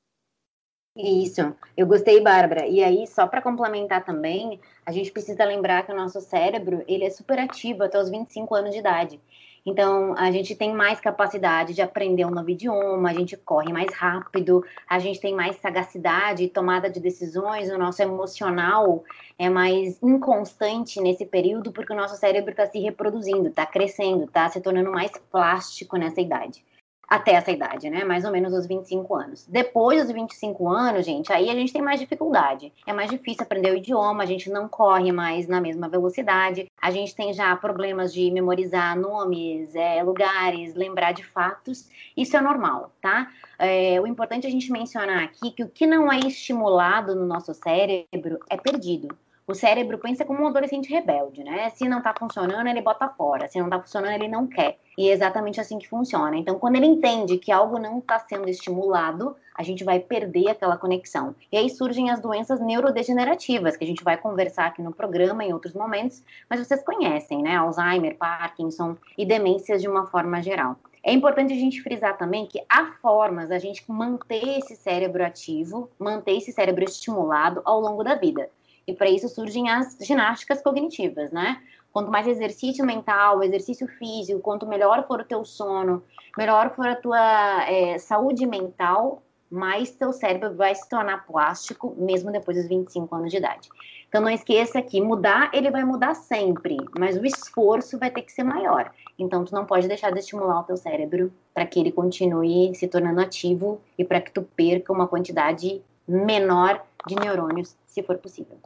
Isso, 0.96 1.54
eu 1.76 1.86
gostei, 1.86 2.20
Bárbara. 2.20 2.66
E 2.66 2.82
aí, 2.82 3.06
só 3.06 3.28
para 3.28 3.40
complementar 3.40 4.04
também, 4.04 4.60
a 4.84 4.90
gente 4.90 5.12
precisa 5.12 5.44
lembrar 5.44 5.86
que 5.86 5.92
o 5.92 5.96
nosso 5.96 6.20
cérebro 6.20 6.82
ele 6.88 7.04
é 7.04 7.10
super 7.10 7.38
ativo 7.38 7.84
até 7.84 7.96
os 8.00 8.10
25 8.10 8.52
anos 8.56 8.72
de 8.72 8.78
idade. 8.78 9.20
Então, 9.64 10.14
a 10.16 10.30
gente 10.30 10.54
tem 10.54 10.72
mais 10.72 11.00
capacidade 11.00 11.74
de 11.74 11.82
aprender 11.82 12.24
um 12.24 12.30
novo 12.30 12.50
idioma, 12.50 13.10
a 13.10 13.14
gente 13.14 13.36
corre 13.36 13.72
mais 13.72 13.92
rápido, 13.94 14.64
a 14.88 14.98
gente 14.98 15.20
tem 15.20 15.34
mais 15.34 15.56
sagacidade 15.56 16.44
e 16.44 16.48
tomada 16.48 16.88
de 16.88 17.00
decisões, 17.00 17.70
o 17.70 17.78
nosso 17.78 18.00
emocional 18.02 19.04
é 19.38 19.48
mais 19.48 20.02
inconstante 20.02 21.00
nesse 21.00 21.26
período, 21.26 21.72
porque 21.72 21.92
o 21.92 21.96
nosso 21.96 22.16
cérebro 22.16 22.50
está 22.50 22.66
se 22.66 22.78
reproduzindo, 22.78 23.48
está 23.48 23.66
crescendo, 23.66 24.24
está 24.24 24.48
se 24.48 24.60
tornando 24.60 24.90
mais 24.90 25.12
plástico 25.30 25.96
nessa 25.96 26.20
idade 26.20 26.62
até 27.08 27.32
essa 27.32 27.50
idade, 27.50 27.88
né? 27.88 28.04
Mais 28.04 28.24
ou 28.24 28.30
menos 28.30 28.52
os 28.52 28.66
25 28.66 29.14
anos. 29.14 29.46
Depois 29.48 30.04
dos 30.04 30.12
25 30.12 30.68
anos, 30.68 31.06
gente, 31.06 31.32
aí 31.32 31.48
a 31.48 31.54
gente 31.54 31.72
tem 31.72 31.80
mais 31.80 31.98
dificuldade. 31.98 32.72
É 32.86 32.92
mais 32.92 33.10
difícil 33.10 33.42
aprender 33.42 33.72
o 33.72 33.76
idioma, 33.76 34.22
a 34.22 34.26
gente 34.26 34.50
não 34.50 34.68
corre 34.68 35.10
mais 35.10 35.48
na 35.48 35.60
mesma 35.60 35.88
velocidade, 35.88 36.70
a 36.80 36.90
gente 36.90 37.14
tem 37.14 37.32
já 37.32 37.56
problemas 37.56 38.12
de 38.12 38.30
memorizar 38.30 38.98
nomes, 38.98 39.74
é, 39.74 40.02
lugares, 40.02 40.74
lembrar 40.74 41.12
de 41.12 41.24
fatos. 41.24 41.88
Isso 42.16 42.36
é 42.36 42.40
normal, 42.40 42.92
tá? 43.00 43.30
É, 43.58 44.00
o 44.00 44.06
importante 44.06 44.44
é 44.44 44.48
a 44.48 44.52
gente 44.52 44.70
mencionar 44.70 45.22
aqui 45.22 45.50
que 45.50 45.62
o 45.62 45.68
que 45.68 45.86
não 45.86 46.12
é 46.12 46.18
estimulado 46.20 47.14
no 47.14 47.24
nosso 47.24 47.54
cérebro 47.54 48.38
é 48.50 48.56
perdido. 48.56 49.08
O 49.48 49.54
cérebro 49.54 49.96
pensa 49.96 50.26
como 50.26 50.42
um 50.42 50.46
adolescente 50.48 50.92
rebelde, 50.92 51.42
né? 51.42 51.70
Se 51.70 51.88
não 51.88 52.02
tá 52.02 52.12
funcionando, 52.12 52.66
ele 52.66 52.82
bota 52.82 53.08
fora. 53.08 53.48
Se 53.48 53.58
não 53.58 53.70
tá 53.70 53.80
funcionando, 53.80 54.12
ele 54.12 54.28
não 54.28 54.46
quer. 54.46 54.76
E 54.98 55.08
é 55.08 55.12
exatamente 55.14 55.58
assim 55.58 55.78
que 55.78 55.88
funciona. 55.88 56.36
Então, 56.36 56.58
quando 56.58 56.76
ele 56.76 56.84
entende 56.84 57.38
que 57.38 57.50
algo 57.50 57.78
não 57.78 57.98
está 57.98 58.18
sendo 58.18 58.46
estimulado, 58.46 59.34
a 59.54 59.62
gente 59.62 59.84
vai 59.84 60.00
perder 60.00 60.50
aquela 60.50 60.76
conexão. 60.76 61.34
E 61.50 61.56
aí 61.56 61.70
surgem 61.70 62.10
as 62.10 62.20
doenças 62.20 62.60
neurodegenerativas, 62.60 63.74
que 63.74 63.84
a 63.84 63.86
gente 63.86 64.04
vai 64.04 64.18
conversar 64.18 64.66
aqui 64.66 64.82
no 64.82 64.92
programa 64.92 65.42
em 65.42 65.54
outros 65.54 65.72
momentos, 65.72 66.22
mas 66.50 66.60
vocês 66.60 66.84
conhecem, 66.84 67.42
né? 67.42 67.56
Alzheimer, 67.56 68.18
Parkinson 68.18 68.98
e 69.16 69.24
demências 69.24 69.80
de 69.80 69.88
uma 69.88 70.06
forma 70.08 70.42
geral. 70.42 70.76
É 71.02 71.10
importante 71.10 71.54
a 71.54 71.56
gente 71.56 71.80
frisar 71.80 72.18
também 72.18 72.44
que 72.44 72.62
há 72.68 72.92
formas 73.00 73.48
da 73.48 73.58
gente 73.58 73.82
manter 73.90 74.58
esse 74.58 74.76
cérebro 74.76 75.24
ativo, 75.24 75.88
manter 75.98 76.36
esse 76.36 76.52
cérebro 76.52 76.84
estimulado 76.84 77.62
ao 77.64 77.80
longo 77.80 78.04
da 78.04 78.14
vida. 78.14 78.50
E 78.88 78.94
para 78.94 79.10
isso 79.10 79.28
surgem 79.28 79.68
as 79.68 79.98
ginásticas 80.00 80.62
cognitivas, 80.62 81.30
né? 81.30 81.62
Quanto 81.92 82.10
mais 82.10 82.26
exercício 82.26 82.86
mental, 82.86 83.42
exercício 83.42 83.86
físico, 83.86 84.40
quanto 84.40 84.66
melhor 84.66 85.06
for 85.06 85.20
o 85.20 85.24
teu 85.24 85.44
sono, 85.44 86.02
melhor 86.38 86.74
for 86.74 86.86
a 86.86 86.96
tua 86.96 87.68
é, 87.68 87.98
saúde 87.98 88.46
mental, 88.46 89.22
mais 89.50 89.90
teu 89.90 90.10
cérebro 90.10 90.54
vai 90.54 90.74
se 90.74 90.88
tornar 90.88 91.26
plástico, 91.26 91.94
mesmo 91.98 92.32
depois 92.32 92.56
dos 92.56 92.66
25 92.66 93.14
anos 93.14 93.30
de 93.30 93.36
idade. 93.36 93.68
Então 94.08 94.22
não 94.22 94.30
esqueça 94.30 94.80
que 94.80 95.02
mudar, 95.02 95.50
ele 95.52 95.70
vai 95.70 95.84
mudar 95.84 96.14
sempre, 96.14 96.78
mas 96.98 97.18
o 97.18 97.26
esforço 97.26 97.98
vai 97.98 98.10
ter 98.10 98.22
que 98.22 98.32
ser 98.32 98.42
maior. 98.42 98.90
Então 99.18 99.44
tu 99.44 99.54
não 99.54 99.66
pode 99.66 99.86
deixar 99.86 100.10
de 100.12 100.20
estimular 100.20 100.60
o 100.60 100.64
teu 100.64 100.78
cérebro 100.78 101.30
para 101.52 101.66
que 101.66 101.78
ele 101.78 101.92
continue 101.92 102.74
se 102.74 102.88
tornando 102.88 103.20
ativo 103.20 103.82
e 103.98 104.04
para 104.04 104.22
que 104.22 104.32
tu 104.32 104.40
perca 104.40 104.94
uma 104.94 105.06
quantidade 105.06 105.82
menor 106.06 106.82
de 107.06 107.16
neurônios, 107.16 107.76
se 107.86 108.02
for 108.02 108.16
possível. 108.16 108.58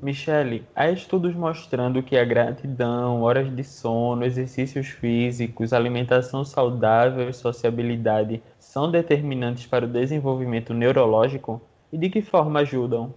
Michele, 0.00 0.64
há 0.76 0.88
estudos 0.88 1.34
mostrando 1.34 2.04
que 2.04 2.16
a 2.16 2.24
gratidão, 2.24 3.22
horas 3.22 3.54
de 3.54 3.64
sono, 3.64 4.24
exercícios 4.24 4.86
físicos, 4.86 5.72
alimentação 5.72 6.44
saudável 6.44 7.28
e 7.28 7.34
sociabilidade 7.34 8.40
são 8.60 8.88
determinantes 8.88 9.66
para 9.66 9.86
o 9.86 9.88
desenvolvimento 9.88 10.72
neurológico? 10.72 11.60
E 11.92 11.98
de 11.98 12.08
que 12.08 12.22
forma 12.22 12.60
ajudam? 12.60 13.12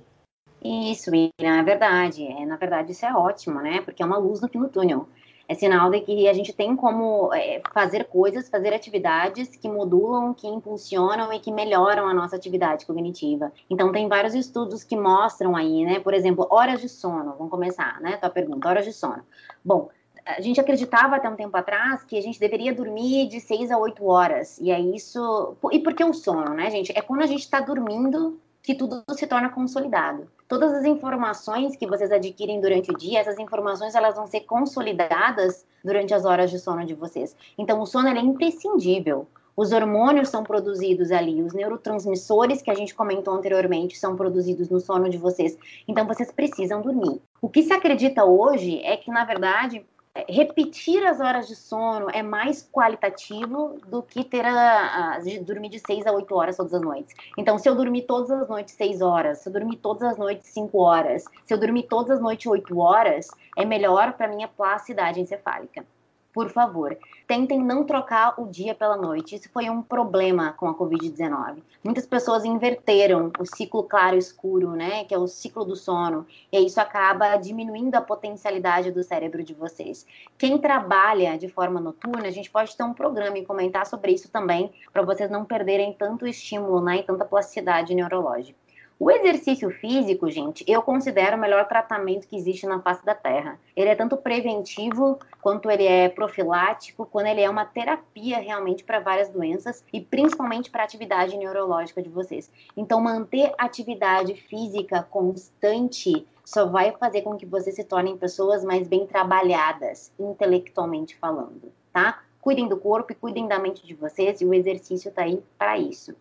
Isso, 0.63 1.11
é 1.39 1.63
verdade. 1.63 2.25
É, 2.25 2.45
na 2.47 2.57
verdade, 2.57 2.93
isso 2.93 3.05
é 3.05 3.13
ótimo, 3.13 3.61
né? 3.61 3.81
Porque 3.81 4.01
é 4.01 4.05
uma 4.05 4.17
luz 4.17 4.41
no 4.41 4.49
túnel 4.69 5.07
é 5.51 5.53
sinal 5.53 5.89
de 5.89 5.99
que 5.99 6.29
a 6.29 6.33
gente 6.33 6.53
tem 6.53 6.77
como 6.77 7.33
é, 7.33 7.61
fazer 7.73 8.05
coisas, 8.05 8.47
fazer 8.47 8.73
atividades 8.73 9.49
que 9.49 9.67
modulam, 9.67 10.33
que 10.33 10.47
impulsionam 10.47 11.33
e 11.33 11.39
que 11.39 11.51
melhoram 11.51 12.07
a 12.07 12.13
nossa 12.13 12.37
atividade 12.37 12.85
cognitiva. 12.85 13.51
Então, 13.69 13.91
tem 13.91 14.07
vários 14.07 14.33
estudos 14.33 14.81
que 14.81 14.95
mostram 14.95 15.53
aí, 15.53 15.83
né? 15.83 15.99
Por 15.99 16.13
exemplo, 16.13 16.47
horas 16.49 16.79
de 16.79 16.87
sono. 16.87 17.35
Vamos 17.37 17.51
começar, 17.51 17.99
né? 17.99 18.15
Tua 18.15 18.29
pergunta, 18.29 18.69
horas 18.69 18.85
de 18.85 18.93
sono. 18.93 19.23
Bom, 19.63 19.89
a 20.25 20.39
gente 20.39 20.61
acreditava 20.61 21.17
até 21.17 21.27
um 21.27 21.35
tempo 21.35 21.57
atrás 21.57 22.01
que 22.05 22.17
a 22.17 22.21
gente 22.21 22.39
deveria 22.39 22.73
dormir 22.73 23.27
de 23.27 23.41
6 23.41 23.71
a 23.71 23.77
8 23.77 24.05
horas. 24.05 24.57
E 24.57 24.71
é 24.71 24.79
isso. 24.79 25.57
E 25.73 25.79
por 25.79 25.93
que 25.93 26.03
o 26.05 26.13
sono, 26.13 26.53
né, 26.53 26.71
gente? 26.71 26.97
É 26.97 27.01
quando 27.01 27.23
a 27.23 27.27
gente 27.27 27.41
está 27.41 27.59
dormindo 27.59 28.39
que 28.61 28.75
tudo 28.75 29.03
se 29.13 29.25
torna 29.27 29.49
consolidado. 29.49 30.29
Todas 30.47 30.73
as 30.73 30.85
informações 30.85 31.75
que 31.75 31.87
vocês 31.87 32.11
adquirem 32.11 32.61
durante 32.61 32.91
o 32.91 32.97
dia, 32.97 33.19
essas 33.19 33.39
informações 33.39 33.95
elas 33.95 34.15
vão 34.15 34.27
ser 34.27 34.41
consolidadas 34.41 35.65
durante 35.83 36.13
as 36.13 36.25
horas 36.25 36.51
de 36.51 36.59
sono 36.59 36.85
de 36.85 36.93
vocês. 36.93 37.35
Então 37.57 37.79
o 37.81 37.85
sono 37.85 38.09
é 38.09 38.19
imprescindível. 38.19 39.27
Os 39.55 39.71
hormônios 39.71 40.29
são 40.29 40.43
produzidos 40.43 41.11
ali, 41.11 41.41
os 41.43 41.53
neurotransmissores 41.53 42.61
que 42.61 42.71
a 42.71 42.73
gente 42.73 42.95
comentou 42.95 43.33
anteriormente 43.33 43.97
são 43.97 44.15
produzidos 44.15 44.69
no 44.69 44.79
sono 44.79 45.09
de 45.09 45.17
vocês. 45.17 45.57
Então 45.87 46.07
vocês 46.07 46.31
precisam 46.31 46.81
dormir. 46.81 47.21
O 47.41 47.49
que 47.49 47.61
se 47.61 47.73
acredita 47.73 48.23
hoje 48.23 48.79
é 48.83 48.95
que 48.95 49.11
na 49.11 49.25
verdade 49.25 49.85
repetir 50.27 51.05
as 51.05 51.19
horas 51.19 51.47
de 51.47 51.55
sono 51.55 52.07
é 52.11 52.21
mais 52.21 52.67
qualitativo 52.71 53.79
do 53.87 54.03
que 54.03 54.23
ter 54.23 54.45
a, 54.45 55.13
a, 55.13 55.19
de 55.19 55.39
dormir 55.39 55.69
de 55.69 55.79
6 55.79 56.05
a 56.05 56.11
8 56.11 56.35
horas 56.35 56.57
todas 56.57 56.73
as 56.73 56.81
noites. 56.81 57.15
Então, 57.37 57.57
se 57.57 57.69
eu 57.69 57.75
dormir 57.75 58.03
todas 58.03 58.29
as 58.29 58.47
noites 58.47 58.73
6 58.75 59.01
horas, 59.01 59.39
se 59.39 59.49
eu 59.49 59.53
dormir 59.53 59.77
todas 59.77 60.03
as 60.03 60.17
noites 60.17 60.47
5 60.49 60.77
horas, 60.77 61.23
se 61.45 61.53
eu 61.53 61.57
dormir 61.57 61.83
todas 61.83 62.11
as 62.11 62.21
noites 62.21 62.45
8 62.45 62.77
horas, 62.77 63.27
é 63.57 63.63
melhor 63.63 64.13
para 64.13 64.27
minha 64.27 64.47
plasticidade 64.47 65.21
encefálica 65.21 65.85
por 66.33 66.49
favor, 66.49 66.97
tentem 67.27 67.63
não 67.63 67.83
trocar 67.83 68.35
o 68.37 68.47
dia 68.47 68.73
pela 68.73 68.95
noite. 68.95 69.35
Isso 69.35 69.49
foi 69.51 69.69
um 69.69 69.81
problema 69.81 70.53
com 70.53 70.67
a 70.67 70.75
Covid-19. 70.75 71.57
Muitas 71.83 72.05
pessoas 72.05 72.45
inverteram 72.45 73.31
o 73.39 73.45
ciclo 73.45 73.83
claro-escuro, 73.83 74.71
né, 74.71 75.03
que 75.05 75.13
é 75.13 75.17
o 75.17 75.27
ciclo 75.27 75.65
do 75.65 75.75
sono, 75.75 76.25
e 76.51 76.59
isso 76.65 76.79
acaba 76.79 77.35
diminuindo 77.37 77.95
a 77.95 78.01
potencialidade 78.01 78.91
do 78.91 79.03
cérebro 79.03 79.43
de 79.43 79.53
vocês. 79.53 80.05
Quem 80.37 80.57
trabalha 80.57 81.37
de 81.37 81.47
forma 81.47 81.79
noturna, 81.79 82.27
a 82.27 82.31
gente 82.31 82.49
pode 82.49 82.75
ter 82.75 82.83
um 82.83 82.93
programa 82.93 83.37
e 83.37 83.45
comentar 83.45 83.85
sobre 83.85 84.11
isso 84.11 84.29
também, 84.29 84.71
para 84.93 85.03
vocês 85.03 85.29
não 85.29 85.45
perderem 85.45 85.93
tanto 85.93 86.27
estímulo, 86.27 86.81
né, 86.81 86.97
e 86.97 87.03
tanta 87.03 87.25
plasticidade 87.25 87.93
neurológica. 87.95 88.60
O 89.03 89.09
exercício 89.09 89.71
físico, 89.71 90.29
gente, 90.29 90.63
eu 90.67 90.79
considero 90.83 91.35
o 91.35 91.39
melhor 91.39 91.67
tratamento 91.67 92.27
que 92.27 92.35
existe 92.35 92.67
na 92.67 92.79
face 92.83 93.03
da 93.03 93.15
Terra. 93.15 93.59
Ele 93.75 93.89
é 93.89 93.95
tanto 93.95 94.15
preventivo 94.15 95.17
quanto 95.41 95.71
ele 95.71 95.87
é 95.87 96.07
profilático, 96.07 97.07
quando 97.07 97.25
ele 97.25 97.41
é 97.41 97.49
uma 97.49 97.65
terapia 97.65 98.37
realmente 98.37 98.83
para 98.83 98.99
várias 98.99 99.27
doenças 99.27 99.83
e 99.91 99.99
principalmente 99.99 100.69
para 100.69 100.83
a 100.83 100.85
atividade 100.85 101.35
neurológica 101.35 101.99
de 101.99 102.09
vocês. 102.09 102.51
Então, 102.77 103.01
manter 103.01 103.51
atividade 103.57 104.35
física 104.35 105.01
constante 105.01 106.27
só 106.45 106.67
vai 106.67 106.91
fazer 106.91 107.23
com 107.23 107.35
que 107.35 107.45
vocês 107.47 107.75
se 107.75 107.83
tornem 107.83 108.15
pessoas 108.15 108.63
mais 108.63 108.87
bem 108.87 109.07
trabalhadas, 109.07 110.13
intelectualmente 110.19 111.15
falando, 111.15 111.73
tá? 111.91 112.21
Cuidem 112.39 112.67
do 112.67 112.77
corpo 112.77 113.13
e 113.13 113.15
cuidem 113.15 113.47
da 113.47 113.57
mente 113.57 113.83
de 113.83 113.95
vocês 113.95 114.41
e 114.41 114.45
o 114.45 114.53
exercício 114.53 115.09
está 115.09 115.23
aí 115.23 115.41
para 115.57 115.79
isso. 115.79 116.15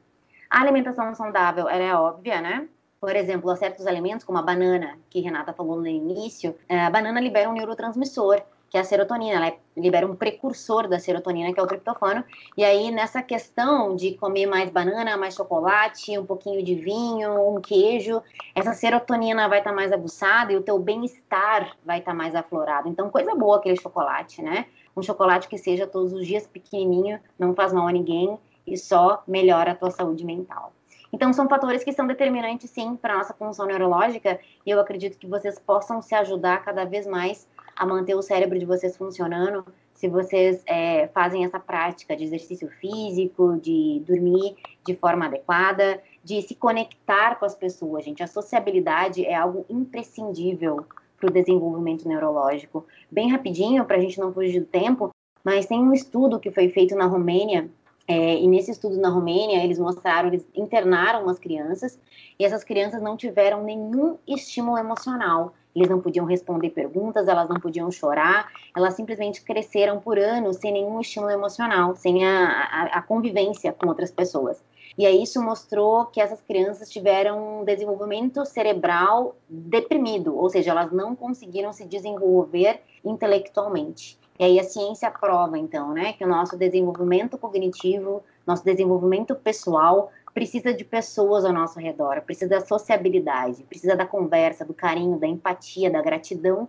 A 0.51 0.63
alimentação 0.63 1.15
saudável 1.15 1.69
ela 1.69 1.85
é 1.85 1.95
óbvia, 1.95 2.41
né? 2.41 2.69
Por 3.01 3.15
exemplo, 3.15 3.55
certos 3.55 3.87
alimentos, 3.87 4.25
como 4.25 4.37
a 4.39 4.43
banana, 4.43 4.99
que 5.09 5.21
Renata 5.21 5.53
falou 5.53 5.77
no 5.77 5.87
início, 5.87 6.57
é, 6.69 6.85
a 6.85 6.91
banana 6.91 7.21
libera 7.21 7.49
um 7.49 7.53
neurotransmissor, 7.53 8.43
que 8.69 8.77
é 8.77 8.81
a 8.81 8.85
serotonina. 8.85 9.37
Ela 9.37 9.57
libera 9.77 10.07
um 10.07 10.17
precursor 10.17 10.89
da 10.89 10.99
serotonina, 10.99 11.55
que 11.55 11.61
é 11.61 11.63
o 11.63 11.69
triptofano. 11.69 12.25
E 12.57 12.65
aí, 12.65 12.91
nessa 12.91 13.23
questão 13.23 13.95
de 13.95 14.15
comer 14.17 14.47
mais 14.47 14.71
banana, 14.71 15.17
mais 15.17 15.35
chocolate, 15.35 16.19
um 16.19 16.27
pouquinho 16.27 16.63
de 16.65 16.75
vinho, 16.75 17.57
um 17.57 17.61
queijo, 17.61 18.21
essa 18.53 18.75
serotonina 18.75 19.49
vai 19.49 19.59
estar 19.59 19.71
tá 19.71 19.77
mais 19.77 19.93
aguçada 19.93 20.53
e 20.53 20.57
o 20.57 20.63
teu 20.63 20.81
bem-estar 20.81 21.77
vai 21.87 22.01
estar 22.01 22.11
tá 22.11 22.17
mais 22.17 22.35
aflorado. 22.35 22.89
Então, 22.89 23.09
coisa 23.09 23.37
boa 23.37 23.59
aquele 23.59 23.77
chocolate, 23.77 24.43
né? 24.43 24.67
um 24.97 25.03
chocolate 25.03 25.49
que 25.49 25.57
seja 25.57 25.87
todos 25.87 26.13
os 26.13 26.27
dias 26.27 26.47
pequenininho, 26.47 27.21
não 27.39 27.55
faz 27.55 27.73
mal 27.73 27.87
a 27.87 27.93
ninguém 27.93 28.37
e 28.71 28.79
só 28.79 29.23
melhora 29.27 29.73
a 29.73 29.75
tua 29.75 29.91
saúde 29.91 30.25
mental. 30.25 30.73
Então, 31.13 31.33
são 31.33 31.49
fatores 31.49 31.83
que 31.83 31.93
são 31.93 32.07
determinantes, 32.07 32.71
sim, 32.71 32.97
para 32.97 33.15
a 33.15 33.19
nossa 33.19 33.35
função 33.35 33.67
neurológica, 33.67 34.39
e 34.65 34.71
eu 34.71 34.79
acredito 34.79 35.19
que 35.19 35.27
vocês 35.27 35.59
possam 35.59 36.01
se 36.01 36.15
ajudar 36.15 36.65
cada 36.65 36.85
vez 36.85 37.07
mais 37.07 37.49
a 37.77 37.85
manter 37.85 38.15
o 38.15 38.23
cérebro 38.23 38.59
de 38.59 38.65
vocês 38.65 38.97
funcionando, 38.97 39.65
se 39.95 40.09
vocês 40.09 40.63
é, 40.67 41.09
fazem 41.09 41.45
essa 41.45 41.59
prática 41.59 42.17
de 42.17 42.25
exercício 42.25 42.69
físico, 42.81 43.59
de 43.61 44.03
dormir 44.07 44.57
de 44.87 44.95
forma 44.95 45.27
adequada, 45.27 46.01
de 46.25 46.41
se 46.43 46.55
conectar 46.55 47.39
com 47.39 47.45
as 47.45 47.55
pessoas, 47.55 48.05
gente. 48.05 48.23
A 48.23 48.27
sociabilidade 48.27 49.27
é 49.27 49.35
algo 49.35 49.67
imprescindível 49.69 50.87
para 51.19 51.29
o 51.29 51.33
desenvolvimento 51.33 52.09
neurológico. 52.09 52.87
Bem 53.11 53.31
rapidinho, 53.31 53.85
para 53.85 53.97
a 53.97 54.01
gente 54.01 54.19
não 54.19 54.33
fugir 54.33 54.61
do 54.61 54.67
tempo, 54.67 55.11
mas 55.45 55.67
tem 55.67 55.81
um 55.81 55.93
estudo 55.93 56.41
que 56.41 56.51
foi 56.51 56.69
feito 56.71 56.95
na 56.95 57.05
Romênia 57.05 57.69
é, 58.11 58.41
e 58.41 58.49
nesse 58.49 58.73
estudo 58.73 58.97
na 58.97 59.09
Romênia, 59.09 59.63
eles 59.63 59.79
mostraram, 59.79 60.27
eles 60.27 60.45
internaram 60.53 61.29
as 61.29 61.39
crianças 61.39 61.97
e 62.37 62.45
essas 62.45 62.65
crianças 62.65 63.01
não 63.01 63.17
tiveram 63.17 63.63
nenhum 63.63 64.19
estímulo 64.27 64.77
emocional. 64.77 65.55
Eles 65.73 65.89
não 65.89 66.01
podiam 66.01 66.27
responder 66.27 66.71
perguntas, 66.71 67.29
elas 67.29 67.49
não 67.49 67.61
podiam 67.61 67.89
chorar, 67.89 68.49
elas 68.77 68.95
simplesmente 68.95 69.45
cresceram 69.45 70.01
por 70.01 70.19
anos 70.19 70.57
sem 70.57 70.73
nenhum 70.73 71.01
estímulo 71.01 71.31
emocional, 71.31 71.95
sem 71.95 72.27
a, 72.27 72.49
a, 72.49 72.85
a 72.99 73.03
convivência 73.03 73.73
com 73.73 73.87
outras 73.87 74.11
pessoas. 74.11 74.61
E 74.99 75.07
aí 75.07 75.23
isso 75.23 75.41
mostrou 75.41 76.07
que 76.07 76.21
essas 76.21 76.41
crianças 76.41 76.91
tiveram 76.91 77.61
um 77.61 77.65
desenvolvimento 77.65 78.45
cerebral 78.45 79.37
deprimido, 79.49 80.37
ou 80.37 80.51
seja, 80.51 80.73
elas 80.73 80.91
não 80.91 81.15
conseguiram 81.15 81.73
se 81.73 81.87
desenvolver 81.87 82.81
intelectualmente. 83.05 84.20
E 84.41 84.45
aí 84.45 84.59
a 84.59 84.65
ciência 84.65 85.11
prova, 85.11 85.59
então, 85.59 85.93
né, 85.93 86.15
que 86.15 86.25
o 86.25 86.27
nosso 86.27 86.57
desenvolvimento 86.57 87.37
cognitivo, 87.37 88.23
nosso 88.47 88.65
desenvolvimento 88.65 89.35
pessoal 89.35 90.11
precisa 90.33 90.73
de 90.73 90.83
pessoas 90.83 91.45
ao 91.45 91.53
nosso 91.53 91.79
redor, 91.79 92.23
precisa 92.23 92.49
da 92.49 92.65
sociabilidade, 92.65 93.63
precisa 93.65 93.95
da 93.95 94.07
conversa, 94.07 94.65
do 94.65 94.73
carinho, 94.73 95.19
da 95.19 95.27
empatia, 95.27 95.91
da 95.91 96.01
gratidão 96.01 96.67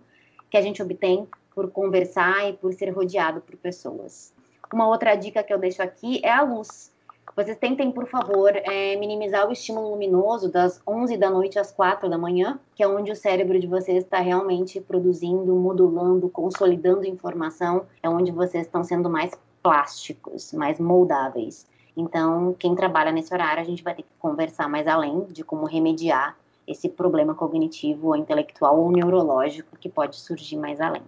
que 0.49 0.57
a 0.57 0.61
gente 0.61 0.83
obtém 0.83 1.25
por 1.55 1.71
conversar 1.71 2.49
e 2.49 2.53
por 2.57 2.73
ser 2.73 2.89
rodeado 2.89 3.39
por 3.39 3.55
pessoas. 3.55 4.33
Uma 4.73 4.89
outra 4.89 5.15
dica 5.15 5.41
que 5.41 5.53
eu 5.53 5.57
deixo 5.57 5.81
aqui 5.81 6.19
é 6.25 6.29
a 6.29 6.41
luz. 6.41 6.90
Vocês 7.35 7.57
tentem, 7.57 7.91
por 7.91 8.07
favor, 8.07 8.51
é, 8.55 8.95
minimizar 8.97 9.47
o 9.47 9.51
estímulo 9.51 9.91
luminoso 9.91 10.51
das 10.51 10.81
11 10.85 11.15
da 11.17 11.29
noite 11.29 11.57
às 11.57 11.71
4 11.71 12.09
da 12.09 12.17
manhã, 12.17 12.59
que 12.75 12.83
é 12.83 12.87
onde 12.87 13.11
o 13.11 13.15
cérebro 13.15 13.57
de 13.59 13.67
vocês 13.67 14.03
está 14.03 14.19
realmente 14.19 14.81
produzindo, 14.81 15.55
modulando, 15.55 16.29
consolidando 16.29 17.05
informação, 17.05 17.85
é 18.03 18.09
onde 18.09 18.31
vocês 18.31 18.65
estão 18.65 18.83
sendo 18.83 19.09
mais 19.09 19.31
plásticos, 19.63 20.51
mais 20.51 20.79
moldáveis. 20.79 21.65
Então, 21.95 22.53
quem 22.59 22.75
trabalha 22.75 23.11
nesse 23.11 23.33
horário, 23.33 23.61
a 23.61 23.65
gente 23.65 23.83
vai 23.83 23.95
ter 23.95 24.03
que 24.03 24.09
conversar 24.19 24.67
mais 24.67 24.87
além 24.87 25.25
de 25.25 25.43
como 25.43 25.65
remediar 25.65 26.37
esse 26.67 26.89
problema 26.89 27.33
cognitivo, 27.33 28.07
ou 28.07 28.15
intelectual 28.15 28.79
ou 28.79 28.91
neurológico 28.91 29.77
que 29.77 29.89
pode 29.89 30.17
surgir 30.17 30.57
mais 30.57 30.79
além. 30.79 31.03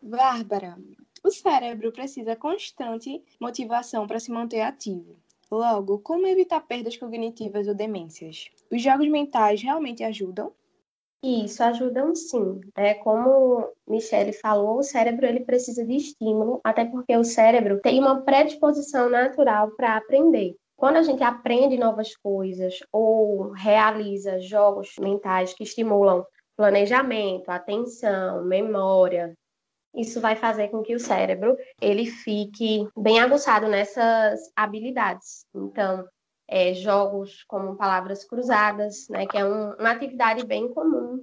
Bárbara, 0.00 0.76
o 1.24 1.30
cérebro 1.30 1.92
precisa 1.92 2.34
constante 2.34 3.22
motivação 3.40 4.06
para 4.06 4.18
se 4.18 4.30
manter 4.30 4.62
ativo. 4.62 5.21
Logo, 5.52 5.98
como 5.98 6.26
evitar 6.26 6.66
perdas 6.66 6.96
cognitivas 6.96 7.68
ou 7.68 7.74
demências? 7.74 8.50
Os 8.70 8.80
jogos 8.80 9.06
mentais 9.06 9.60
realmente 9.60 10.02
ajudam? 10.02 10.50
Isso, 11.22 11.62
ajudam 11.62 12.14
sim. 12.14 12.58
É, 12.74 12.94
como 12.94 13.70
Michele 13.86 14.32
falou, 14.32 14.78
o 14.78 14.82
cérebro 14.82 15.26
ele 15.26 15.40
precisa 15.40 15.84
de 15.84 15.94
estímulo, 15.94 16.58
até 16.64 16.86
porque 16.86 17.14
o 17.14 17.22
cérebro 17.22 17.82
tem 17.82 18.00
uma 18.00 18.22
predisposição 18.22 19.10
natural 19.10 19.70
para 19.72 19.94
aprender. 19.98 20.56
Quando 20.74 20.96
a 20.96 21.02
gente 21.02 21.22
aprende 21.22 21.76
novas 21.76 22.16
coisas 22.16 22.78
ou 22.90 23.50
realiza 23.50 24.40
jogos 24.40 24.94
mentais 24.98 25.52
que 25.52 25.64
estimulam 25.64 26.24
planejamento, 26.56 27.50
atenção, 27.50 28.42
memória, 28.46 29.34
isso 29.94 30.20
vai 30.20 30.36
fazer 30.36 30.68
com 30.68 30.82
que 30.82 30.94
o 30.94 31.00
cérebro 31.00 31.56
ele 31.80 32.06
fique 32.06 32.88
bem 32.96 33.20
aguçado 33.20 33.68
nessas 33.68 34.40
habilidades. 34.56 35.44
Então, 35.54 36.06
é, 36.48 36.74
jogos 36.74 37.44
como 37.44 37.76
palavras 37.76 38.24
cruzadas, 38.24 39.06
né, 39.08 39.26
que 39.26 39.38
é 39.38 39.44
um, 39.44 39.72
uma 39.74 39.90
atividade 39.90 40.46
bem 40.46 40.72
comum, 40.72 41.22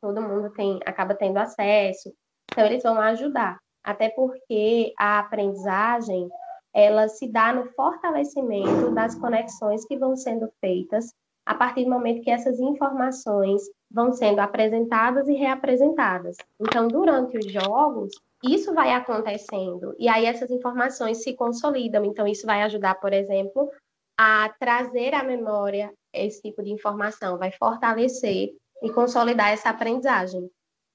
todo 0.00 0.22
mundo 0.22 0.50
tem, 0.52 0.80
acaba 0.84 1.14
tendo 1.14 1.38
acesso, 1.38 2.12
então 2.50 2.64
eles 2.64 2.82
vão 2.82 3.00
ajudar, 3.00 3.58
até 3.84 4.08
porque 4.08 4.92
a 4.98 5.18
aprendizagem 5.18 6.28
ela 6.74 7.08
se 7.08 7.30
dá 7.30 7.52
no 7.52 7.66
fortalecimento 7.72 8.92
das 8.92 9.14
conexões 9.14 9.84
que 9.86 9.96
vão 9.96 10.14
sendo 10.14 10.48
feitas 10.60 11.12
a 11.46 11.54
partir 11.54 11.84
do 11.84 11.90
momento 11.90 12.22
que 12.22 12.30
essas 12.30 12.58
informações 12.58 13.62
vão 13.90 14.12
sendo 14.12 14.40
apresentadas 14.40 15.28
e 15.28 15.34
reapresentadas. 15.34 16.36
Então, 16.60 16.88
durante 16.88 17.38
os 17.38 17.50
jogos, 17.50 18.12
isso 18.44 18.74
vai 18.74 18.92
acontecendo 18.92 19.94
e 19.98 20.08
aí 20.08 20.26
essas 20.26 20.50
informações 20.50 21.22
se 21.22 21.34
consolidam. 21.34 22.04
Então, 22.04 22.26
isso 22.26 22.46
vai 22.46 22.62
ajudar, 22.62 22.96
por 22.96 23.12
exemplo, 23.12 23.70
a 24.18 24.48
trazer 24.58 25.14
à 25.14 25.22
memória 25.22 25.92
esse 26.12 26.40
tipo 26.42 26.62
de 26.62 26.70
informação, 26.70 27.38
vai 27.38 27.52
fortalecer 27.52 28.54
e 28.82 28.90
consolidar 28.90 29.50
essa 29.50 29.70
aprendizagem. 29.70 30.50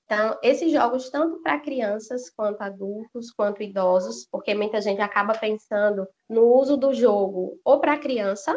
Então, 0.06 0.38
esses 0.43 0.71
jogos, 0.71 1.10
tanto 1.10 1.41
para 1.41 1.60
crianças, 1.60 2.30
quanto 2.30 2.62
adultos, 2.62 3.32
quanto 3.32 3.63
idosos, 3.63 4.27
porque 4.30 4.54
muita 4.54 4.82
gente 4.82 4.99
acaba 4.99 5.34
pensando 5.34 6.06
no 6.30 6.54
uso 6.54 6.75
do 6.75 6.93
jogo 6.93 7.58
ou 7.63 7.80
para 7.80 7.97
criança, 7.97 8.54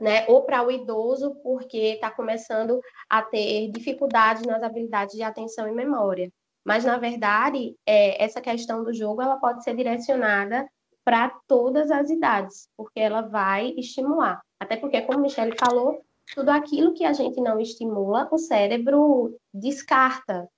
né, 0.00 0.24
ou 0.28 0.42
para 0.42 0.62
o 0.66 0.70
idoso, 0.70 1.34
porque 1.42 1.94
está 1.94 2.10
começando 2.10 2.80
a 3.08 3.22
ter 3.22 3.70
dificuldades 3.70 4.42
nas 4.44 4.62
habilidades 4.62 5.14
de 5.14 5.22
atenção 5.22 5.68
e 5.68 5.72
memória. 5.72 6.30
Mas, 6.64 6.84
na 6.84 6.98
verdade, 6.98 7.76
é, 7.86 8.22
essa 8.22 8.40
questão 8.40 8.82
do 8.82 8.92
jogo 8.92 9.22
ela 9.22 9.36
pode 9.36 9.62
ser 9.62 9.74
direcionada 9.76 10.68
para 11.04 11.30
todas 11.46 11.90
as 11.90 12.10
idades, 12.10 12.68
porque 12.76 12.98
ela 12.98 13.22
vai 13.22 13.72
estimular. 13.76 14.42
Até 14.58 14.76
porque, 14.76 15.00
como 15.02 15.20
Michele 15.20 15.56
falou, 15.56 16.02
tudo 16.34 16.48
aquilo 16.48 16.92
que 16.92 17.04
a 17.04 17.12
gente 17.12 17.40
não 17.40 17.60
estimula, 17.60 18.28
o 18.32 18.38
cérebro 18.38 19.38
descarta. 19.54 20.48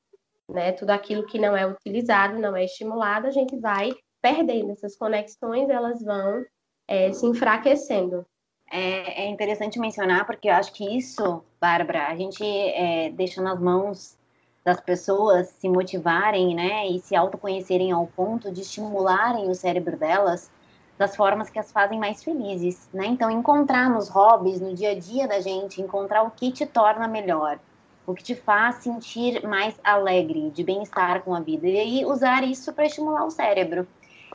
Né? 0.49 0.73
Tudo 0.73 0.91
aquilo 0.91 1.27
que 1.27 1.39
não 1.39 1.55
é 1.55 1.67
utilizado, 1.67 2.39
não 2.39 2.57
é 2.57 2.65
estimulado, 2.65 3.27
a 3.27 3.31
gente 3.31 3.59
vai 3.59 3.93
perdendo 4.23 4.73
essas 4.73 4.97
conexões, 4.97 5.69
elas 5.69 6.03
vão 6.03 6.43
é, 6.89 7.13
se 7.13 7.27
enfraquecendo 7.27 8.25
é, 8.71 9.25
é, 9.25 9.29
interessante 9.29 9.79
mencionar, 9.79 10.27
porque 10.27 10.49
eu 10.49 10.55
acho 10.55 10.73
que 10.73 10.97
isso, 10.97 11.43
Bárbara, 11.61 12.09
a 12.09 12.17
gente 12.17 12.45
é, 12.45 13.11
deixa 13.11 13.41
nas 13.41 13.59
mãos 13.59 14.17
das 14.65 14.81
pessoas 14.81 15.49
se 15.49 15.69
motivarem, 15.69 16.55
né, 16.55 16.87
e 16.89 16.99
se 17.01 17.17
autoconhecerem 17.17 17.91
ao 17.91 18.07
ponto 18.07 18.53
de 18.53 18.61
estimularem 18.61 19.49
o 19.49 19.55
cérebro 19.55 19.97
delas 19.97 20.51
das 20.99 21.15
formas 21.15 21.49
que 21.49 21.59
as 21.59 21.71
fazem 21.71 21.99
mais 21.99 22.25
felizes, 22.25 22.89
né? 22.93 23.07
Então, 23.07 23.31
encontrar 23.31 23.89
nos 23.89 24.09
hobbies, 24.09 24.61
no 24.61 24.75
dia 24.75 24.91
a 24.91 24.99
dia 24.99 25.29
da 25.29 25.41
gente, 25.41 25.81
encontrar 25.81 26.25
o 26.25 26.31
que 26.33 26.51
te 26.51 26.67
torna 26.67 27.07
melhor, 27.07 27.61
o 28.05 28.15
que 28.15 28.25
te 28.25 28.35
faz 28.35 28.77
sentir 28.77 29.47
mais 29.47 29.79
alegre, 29.85 30.51
de 30.51 30.65
bem-estar 30.65 31.23
com 31.23 31.35
a 31.35 31.41
vida, 31.41 31.69
e 31.69 31.79
aí 31.79 32.05
usar 32.05 32.43
isso 32.43 32.73
para 32.73 32.87
estimular 32.87 33.25
o 33.25 33.31
cérebro. 33.31 33.87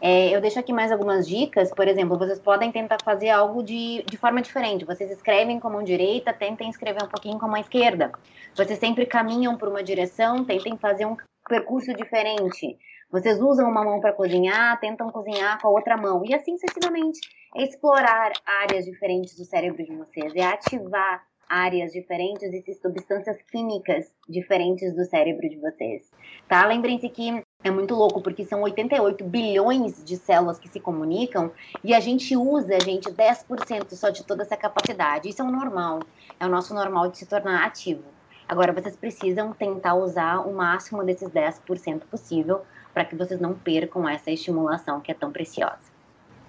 É, 0.05 0.35
eu 0.35 0.41
deixo 0.41 0.59
aqui 0.59 0.73
mais 0.73 0.91
algumas 0.91 1.25
dicas. 1.25 1.73
Por 1.73 1.87
exemplo, 1.87 2.17
vocês 2.17 2.37
podem 2.37 2.69
tentar 2.73 2.97
fazer 3.05 3.29
algo 3.29 3.63
de, 3.63 4.03
de 4.03 4.17
forma 4.17 4.41
diferente. 4.41 4.83
Vocês 4.83 5.09
escrevem 5.09 5.61
com 5.61 5.69
a 5.69 5.71
mão 5.71 5.81
direita, 5.81 6.33
tentem 6.33 6.69
escrever 6.69 7.01
um 7.01 7.07
pouquinho 7.07 7.39
com 7.39 7.45
a 7.45 7.47
mão 7.47 7.61
esquerda. 7.61 8.11
Vocês 8.53 8.77
sempre 8.79 9.05
caminham 9.05 9.57
por 9.57 9.69
uma 9.69 9.81
direção, 9.81 10.43
tentem 10.43 10.77
fazer 10.77 11.05
um 11.05 11.15
percurso 11.47 11.93
diferente. 11.93 12.77
Vocês 13.09 13.39
usam 13.39 13.69
uma 13.69 13.81
mão 13.81 14.01
para 14.01 14.11
cozinhar, 14.11 14.77
tentam 14.81 15.09
cozinhar 15.09 15.61
com 15.61 15.69
a 15.69 15.71
outra 15.71 15.95
mão. 15.95 16.21
E 16.25 16.35
assim 16.35 16.57
sucessivamente. 16.57 17.21
É 17.55 17.63
explorar 17.63 18.33
áreas 18.45 18.83
diferentes 18.83 19.37
do 19.37 19.45
cérebro 19.45 19.85
de 19.85 19.95
vocês, 19.95 20.35
é 20.35 20.43
ativar 20.43 21.23
áreas 21.47 21.93
diferentes 21.93 22.51
e 22.51 22.73
substâncias 22.73 23.41
químicas 23.43 24.11
diferentes 24.27 24.93
do 24.95 25.05
cérebro 25.05 25.47
de 25.47 25.57
vocês. 25.59 26.11
Tá? 26.49 26.65
Lembrem-se 26.65 27.07
que 27.09 27.42
é 27.63 27.71
muito 27.71 27.95
louco, 27.95 28.21
porque 28.21 28.43
são 28.43 28.61
88 28.61 29.23
bilhões 29.23 30.03
de 30.03 30.17
células 30.17 30.59
que 30.59 30.67
se 30.67 30.79
comunicam 30.79 31.51
e 31.83 31.93
a 31.93 31.99
gente 31.99 32.35
usa, 32.35 32.79
gente, 32.79 33.09
10% 33.09 33.93
só 33.93 34.09
de 34.09 34.23
toda 34.23 34.43
essa 34.43 34.57
capacidade. 34.57 35.29
Isso 35.29 35.41
é 35.41 35.45
o 35.45 35.51
normal, 35.51 35.99
é 36.39 36.45
o 36.45 36.49
nosso 36.49 36.73
normal 36.73 37.09
de 37.09 37.17
se 37.17 37.25
tornar 37.25 37.65
ativo. 37.65 38.03
Agora, 38.47 38.73
vocês 38.73 38.95
precisam 38.95 39.53
tentar 39.53 39.95
usar 39.95 40.39
o 40.39 40.53
máximo 40.53 41.03
desses 41.03 41.29
10% 41.29 42.01
possível 42.11 42.61
para 42.93 43.05
que 43.05 43.15
vocês 43.15 43.39
não 43.39 43.53
percam 43.53 44.07
essa 44.07 44.29
estimulação 44.29 44.99
que 44.99 45.11
é 45.11 45.15
tão 45.15 45.31
preciosa. 45.31 45.93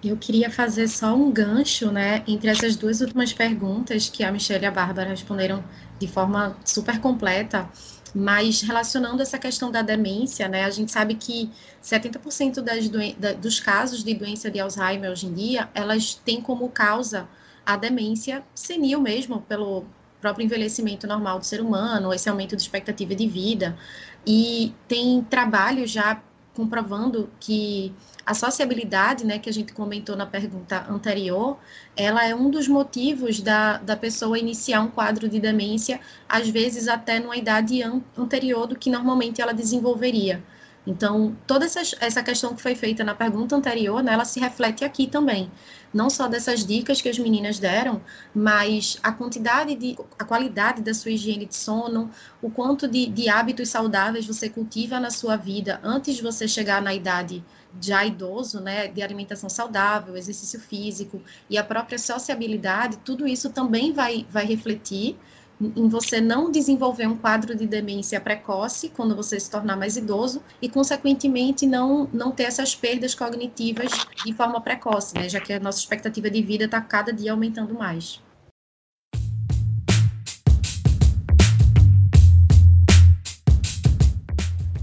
Eu 0.03 0.17
queria 0.17 0.51
fazer 0.51 0.87
só 0.87 1.15
um 1.15 1.31
gancho, 1.31 1.91
né, 1.91 2.23
entre 2.27 2.49
essas 2.49 2.75
duas 2.75 3.01
últimas 3.01 3.33
perguntas 3.33 4.09
que 4.09 4.23
a 4.23 4.31
Michelle 4.31 4.63
e 4.63 4.67
a 4.67 4.71
Bárbara 4.71 5.09
responderam 5.09 5.63
de 5.97 6.07
forma 6.07 6.55
super 6.63 6.99
completa. 6.99 7.67
Mas 8.15 8.61
relacionando 8.61 9.21
essa 9.21 9.37
questão 9.37 9.69
da 9.69 9.81
demência, 9.81 10.47
né, 10.47 10.63
a 10.63 10.69
gente 10.69 10.89
sabe 10.89 11.15
que 11.15 11.51
70% 11.83 12.61
das 12.61 12.87
da, 13.17 13.33
dos 13.33 13.59
casos 13.59 14.05
de 14.05 14.13
doença 14.13 14.49
de 14.49 14.57
Alzheimer 14.57 15.11
hoje 15.11 15.27
em 15.27 15.33
dia, 15.33 15.69
elas 15.73 16.15
têm 16.15 16.41
como 16.41 16.69
causa 16.69 17.27
a 17.65 17.75
demência 17.75 18.41
senil 18.55 19.01
mesmo, 19.01 19.41
pelo 19.41 19.83
próprio 20.21 20.45
envelhecimento 20.45 21.05
normal 21.05 21.39
do 21.39 21.45
ser 21.45 21.59
humano, 21.59 22.13
esse 22.13 22.29
aumento 22.29 22.55
de 22.55 22.61
expectativa 22.61 23.13
de 23.13 23.27
vida. 23.27 23.77
E 24.25 24.73
tem 24.87 25.21
trabalho 25.21 25.85
já 25.85 26.23
comprovando 26.55 27.29
que 27.39 27.93
a 28.25 28.33
sociabilidade, 28.33 29.25
né, 29.25 29.37
que 29.37 29.49
a 29.49 29.53
gente 29.53 29.73
comentou 29.73 30.15
na 30.15 30.25
pergunta 30.25 30.85
anterior, 30.89 31.57
ela 31.95 32.25
é 32.25 32.33
um 32.33 32.49
dos 32.49 32.67
motivos 32.67 33.41
da, 33.41 33.77
da 33.77 33.95
pessoa 33.95 34.39
iniciar 34.39 34.81
um 34.81 34.89
quadro 34.89 35.29
de 35.29 35.39
demência, 35.39 35.99
às 36.27 36.49
vezes 36.49 36.87
até 36.87 37.19
numa 37.19 37.37
idade 37.37 37.83
an 37.83 38.01
anterior 38.17 38.65
do 38.65 38.75
que 38.75 38.89
normalmente 38.89 39.41
ela 39.41 39.53
desenvolveria. 39.53 40.43
Então, 40.85 41.35
toda 41.47 41.65
essa, 41.65 42.21
questão 42.21 42.53
que 42.53 42.61
foi 42.61 42.75
feita 42.75 43.03
na 43.03 43.15
pergunta 43.15 43.55
anterior, 43.55 44.03
né, 44.03 44.13
ela 44.13 44.25
se 44.25 44.39
reflete 44.39 44.85
aqui 44.85 45.07
também. 45.07 45.51
Não 45.91 46.09
só 46.09 46.27
dessas 46.27 46.63
dicas 46.63 47.01
que 47.01 47.09
as 47.09 47.17
meninas 47.17 47.57
deram, 47.57 48.01
mas 48.33 48.99
a 49.01 49.11
quantidade 49.11 49.75
de, 49.75 49.97
a 50.19 50.23
qualidade 50.23 50.81
da 50.83 50.93
sua 50.93 51.11
higiene 51.11 51.45
de 51.45 51.55
sono, 51.55 52.11
o 52.41 52.51
quanto 52.51 52.87
de, 52.87 53.07
de 53.07 53.29
hábitos 53.29 53.69
saudáveis 53.69 54.27
você 54.27 54.47
cultiva 54.47 54.99
na 54.99 55.09
sua 55.09 55.35
vida 55.35 55.79
antes 55.83 56.15
de 56.15 56.21
você 56.21 56.47
chegar 56.47 56.81
na 56.81 56.93
idade 56.93 57.43
já 57.81 58.05
idoso, 58.05 58.61
né, 58.61 58.87
de 58.87 59.01
alimentação 59.01 59.49
saudável, 59.49 60.15
exercício 60.15 60.59
físico 60.59 61.21
e 61.49 61.57
a 61.57 61.63
própria 61.63 61.97
sociabilidade, 61.97 62.97
tudo 63.03 63.27
isso 63.27 63.49
também 63.49 63.91
vai, 63.91 64.25
vai 64.29 64.45
refletir 64.45 65.17
em 65.61 65.87
você 65.87 66.19
não 66.19 66.51
desenvolver 66.51 67.07
um 67.07 67.15
quadro 67.15 67.55
de 67.55 67.65
demência 67.65 68.19
precoce 68.19 68.89
quando 68.89 69.15
você 69.15 69.39
se 69.39 69.49
tornar 69.49 69.77
mais 69.77 69.95
idoso 69.95 70.41
e, 70.61 70.67
consequentemente, 70.67 71.65
não, 71.65 72.09
não 72.11 72.31
ter 72.31 72.43
essas 72.43 72.75
perdas 72.75 73.15
cognitivas 73.15 73.91
de 74.25 74.33
forma 74.33 74.59
precoce, 74.59 75.15
né, 75.15 75.29
já 75.29 75.39
que 75.39 75.53
a 75.53 75.59
nossa 75.59 75.79
expectativa 75.79 76.29
de 76.29 76.41
vida 76.41 76.65
está 76.65 76.81
cada 76.81 77.13
dia 77.13 77.31
aumentando 77.31 77.73
mais. 77.73 78.21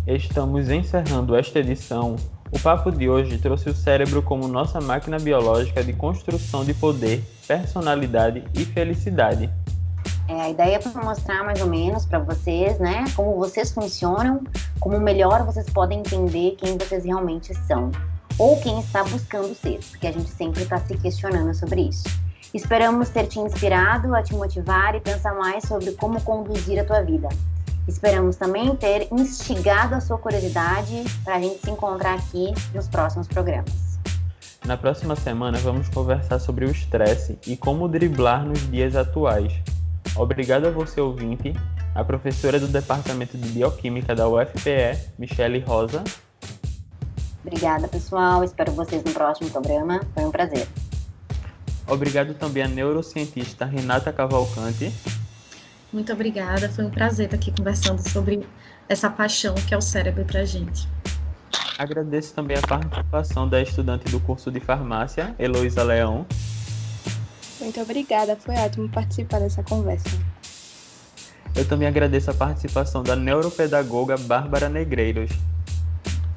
Estamos 0.06 0.68
encerrando 0.68 1.36
esta 1.36 1.60
edição. 1.60 2.16
O 2.50 2.58
papo 2.58 2.90
de 2.90 3.08
hoje 3.08 3.38
trouxe 3.38 3.70
o 3.70 3.74
cérebro 3.74 4.20
como 4.22 4.48
nossa 4.48 4.80
máquina 4.80 5.18
biológica 5.18 5.82
de 5.82 5.92
construção 5.92 6.64
de 6.64 6.74
poder, 6.74 7.24
personalidade 7.46 8.44
e 8.52 8.64
felicidade. 8.64 9.48
É, 10.28 10.40
a 10.40 10.50
ideia 10.50 10.76
é 10.76 10.78
para 10.78 11.02
mostrar 11.02 11.44
mais 11.44 11.60
ou 11.60 11.66
menos 11.66 12.06
para 12.06 12.18
vocês, 12.20 12.78
né, 12.78 13.04
como 13.16 13.36
vocês 13.36 13.72
funcionam, 13.72 14.42
como 14.78 14.98
melhor 14.98 15.44
vocês 15.44 15.68
podem 15.68 15.98
entender 15.98 16.56
quem 16.58 16.78
vocês 16.78 17.04
realmente 17.04 17.54
são, 17.66 17.90
ou 18.38 18.60
quem 18.60 18.80
está 18.80 19.02
buscando 19.04 19.54
ser, 19.54 19.80
porque 19.90 20.06
a 20.06 20.12
gente 20.12 20.30
sempre 20.30 20.62
está 20.62 20.78
se 20.78 20.96
questionando 20.96 21.52
sobre 21.54 21.82
isso. 21.82 22.04
Esperamos 22.54 23.08
ter 23.08 23.26
te 23.26 23.38
inspirado 23.38 24.14
a 24.14 24.22
te 24.22 24.34
motivar 24.34 24.94
e 24.94 25.00
pensar 25.00 25.34
mais 25.34 25.64
sobre 25.64 25.92
como 25.92 26.20
conduzir 26.20 26.78
a 26.78 26.84
tua 26.84 27.00
vida. 27.00 27.28
Esperamos 27.88 28.36
também 28.36 28.76
ter 28.76 29.08
instigado 29.10 29.94
a 29.94 30.00
sua 30.00 30.18
curiosidade 30.18 31.02
para 31.24 31.36
a 31.36 31.40
gente 31.40 31.60
se 31.60 31.70
encontrar 31.70 32.14
aqui 32.14 32.52
nos 32.74 32.86
próximos 32.86 33.26
programas. 33.26 33.98
Na 34.64 34.76
próxima 34.76 35.16
semana 35.16 35.58
vamos 35.58 35.88
conversar 35.88 36.38
sobre 36.38 36.64
o 36.64 36.70
estresse 36.70 37.38
e 37.44 37.56
como 37.56 37.88
driblar 37.88 38.44
nos 38.44 38.70
dias 38.70 38.94
atuais. 38.94 39.52
Obrigado 40.16 40.66
a 40.66 40.70
você, 40.70 41.00
ouvinte, 41.00 41.54
a 41.94 42.04
professora 42.04 42.60
do 42.60 42.68
Departamento 42.68 43.38
de 43.38 43.48
Bioquímica 43.48 44.14
da 44.14 44.28
UFPE, 44.28 44.98
Michele 45.18 45.60
Rosa. 45.60 46.04
Obrigada, 47.44 47.88
pessoal. 47.88 48.44
Espero 48.44 48.72
vocês 48.72 49.02
no 49.02 49.12
próximo 49.12 49.50
programa. 49.50 50.00
Foi 50.14 50.24
um 50.24 50.30
prazer. 50.30 50.68
Obrigado 51.88 52.34
também 52.34 52.62
à 52.62 52.68
neurocientista 52.68 53.64
Renata 53.64 54.12
Cavalcante. 54.12 54.92
Muito 55.92 56.12
obrigada. 56.12 56.68
Foi 56.68 56.84
um 56.84 56.90
prazer 56.90 57.26
estar 57.26 57.36
aqui 57.36 57.52
conversando 57.56 57.98
sobre 58.06 58.46
essa 58.88 59.10
paixão 59.10 59.54
que 59.54 59.74
é 59.74 59.76
o 59.76 59.82
cérebro 59.82 60.24
para 60.24 60.40
a 60.40 60.44
gente. 60.44 60.88
Agradeço 61.76 62.34
também 62.34 62.56
a 62.56 62.62
participação 62.62 63.48
da 63.48 63.60
estudante 63.60 64.04
do 64.10 64.20
curso 64.20 64.50
de 64.50 64.60
farmácia, 64.60 65.34
Heloísa 65.38 65.82
Leão. 65.82 66.26
Muito 67.62 67.80
obrigada, 67.80 68.36
foi 68.36 68.56
ótimo 68.56 68.88
participar 68.88 69.38
dessa 69.38 69.62
conversa. 69.62 70.10
Eu 71.54 71.66
também 71.68 71.86
agradeço 71.86 72.30
a 72.30 72.34
participação 72.34 73.02
da 73.02 73.14
neuropedagoga 73.14 74.16
Bárbara 74.18 74.68
Negreiros. 74.68 75.30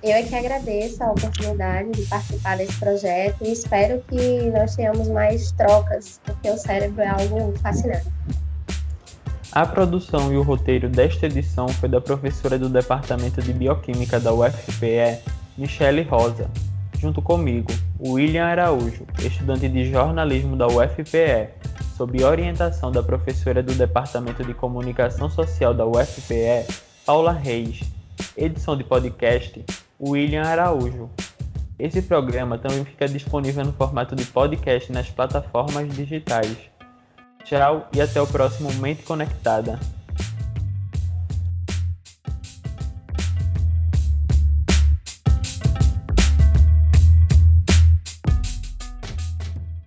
Eu 0.04 0.12
é 0.12 0.22
que 0.22 0.36
agradeço 0.36 1.04
a 1.04 1.12
oportunidade 1.12 1.92
de 1.92 2.04
participar 2.04 2.58
desse 2.58 2.78
projeto 2.80 3.38
e 3.44 3.52
espero 3.52 4.04
que 4.08 4.52
nós 4.52 4.76
tenhamos 4.76 5.08
mais 5.08 5.52
trocas, 5.54 6.22
porque 6.24 6.48
o 6.48 6.58
cérebro 6.58 7.02
é 7.02 7.08
algo 7.08 7.58
fascinante. 7.58 8.08
A 9.52 9.66
produção 9.66 10.32
e 10.32 10.38
o 10.38 10.44
roteiro 10.44 10.90
desta 10.90 11.26
edição 11.26 11.68
foi 11.70 11.90
da 11.90 12.00
professora 12.00 12.60
do 12.60 12.70
Departamento 12.70 13.42
de 13.42 13.52
Bioquímica 13.52 14.20
da 14.20 14.32
UFPE, 14.32 15.24
Michele 15.58 16.04
Rosa 16.04 16.52
junto 17.06 17.22
comigo, 17.22 17.72
William 18.00 18.46
Araújo, 18.46 19.08
estudante 19.20 19.70
de 19.70 19.90
jornalismo 19.90 20.58
da 20.58 20.68
UFPE, 20.68 21.50
sob 21.96 22.22
orientação 22.24 22.92
da 22.92 23.02
professora 23.02 23.64
do 23.64 23.74
Departamento 23.74 24.44
de 24.44 24.54
Comunicação 24.54 25.30
Social 25.30 25.74
da 25.74 25.86
UFPE, 25.86 26.68
Paula 27.06 27.32
Reis. 27.32 27.82
Edição 28.36 28.76
de 28.76 28.84
podcast, 28.84 29.64
William 30.00 30.44
Araújo. 30.44 31.10
Esse 31.80 32.02
programa 32.02 32.58
também 32.58 32.84
fica 32.84 33.08
disponível 33.08 33.64
no 33.64 33.72
formato 33.72 34.14
de 34.14 34.26
podcast 34.26 34.92
nas 34.92 35.10
plataformas 35.10 35.94
digitais. 35.96 36.58
Tchau 37.46 37.88
e 37.94 38.02
até 38.02 38.22
o 38.22 38.28
próximo 38.28 38.74
Mente 38.74 39.04
Conectada. 39.04 39.80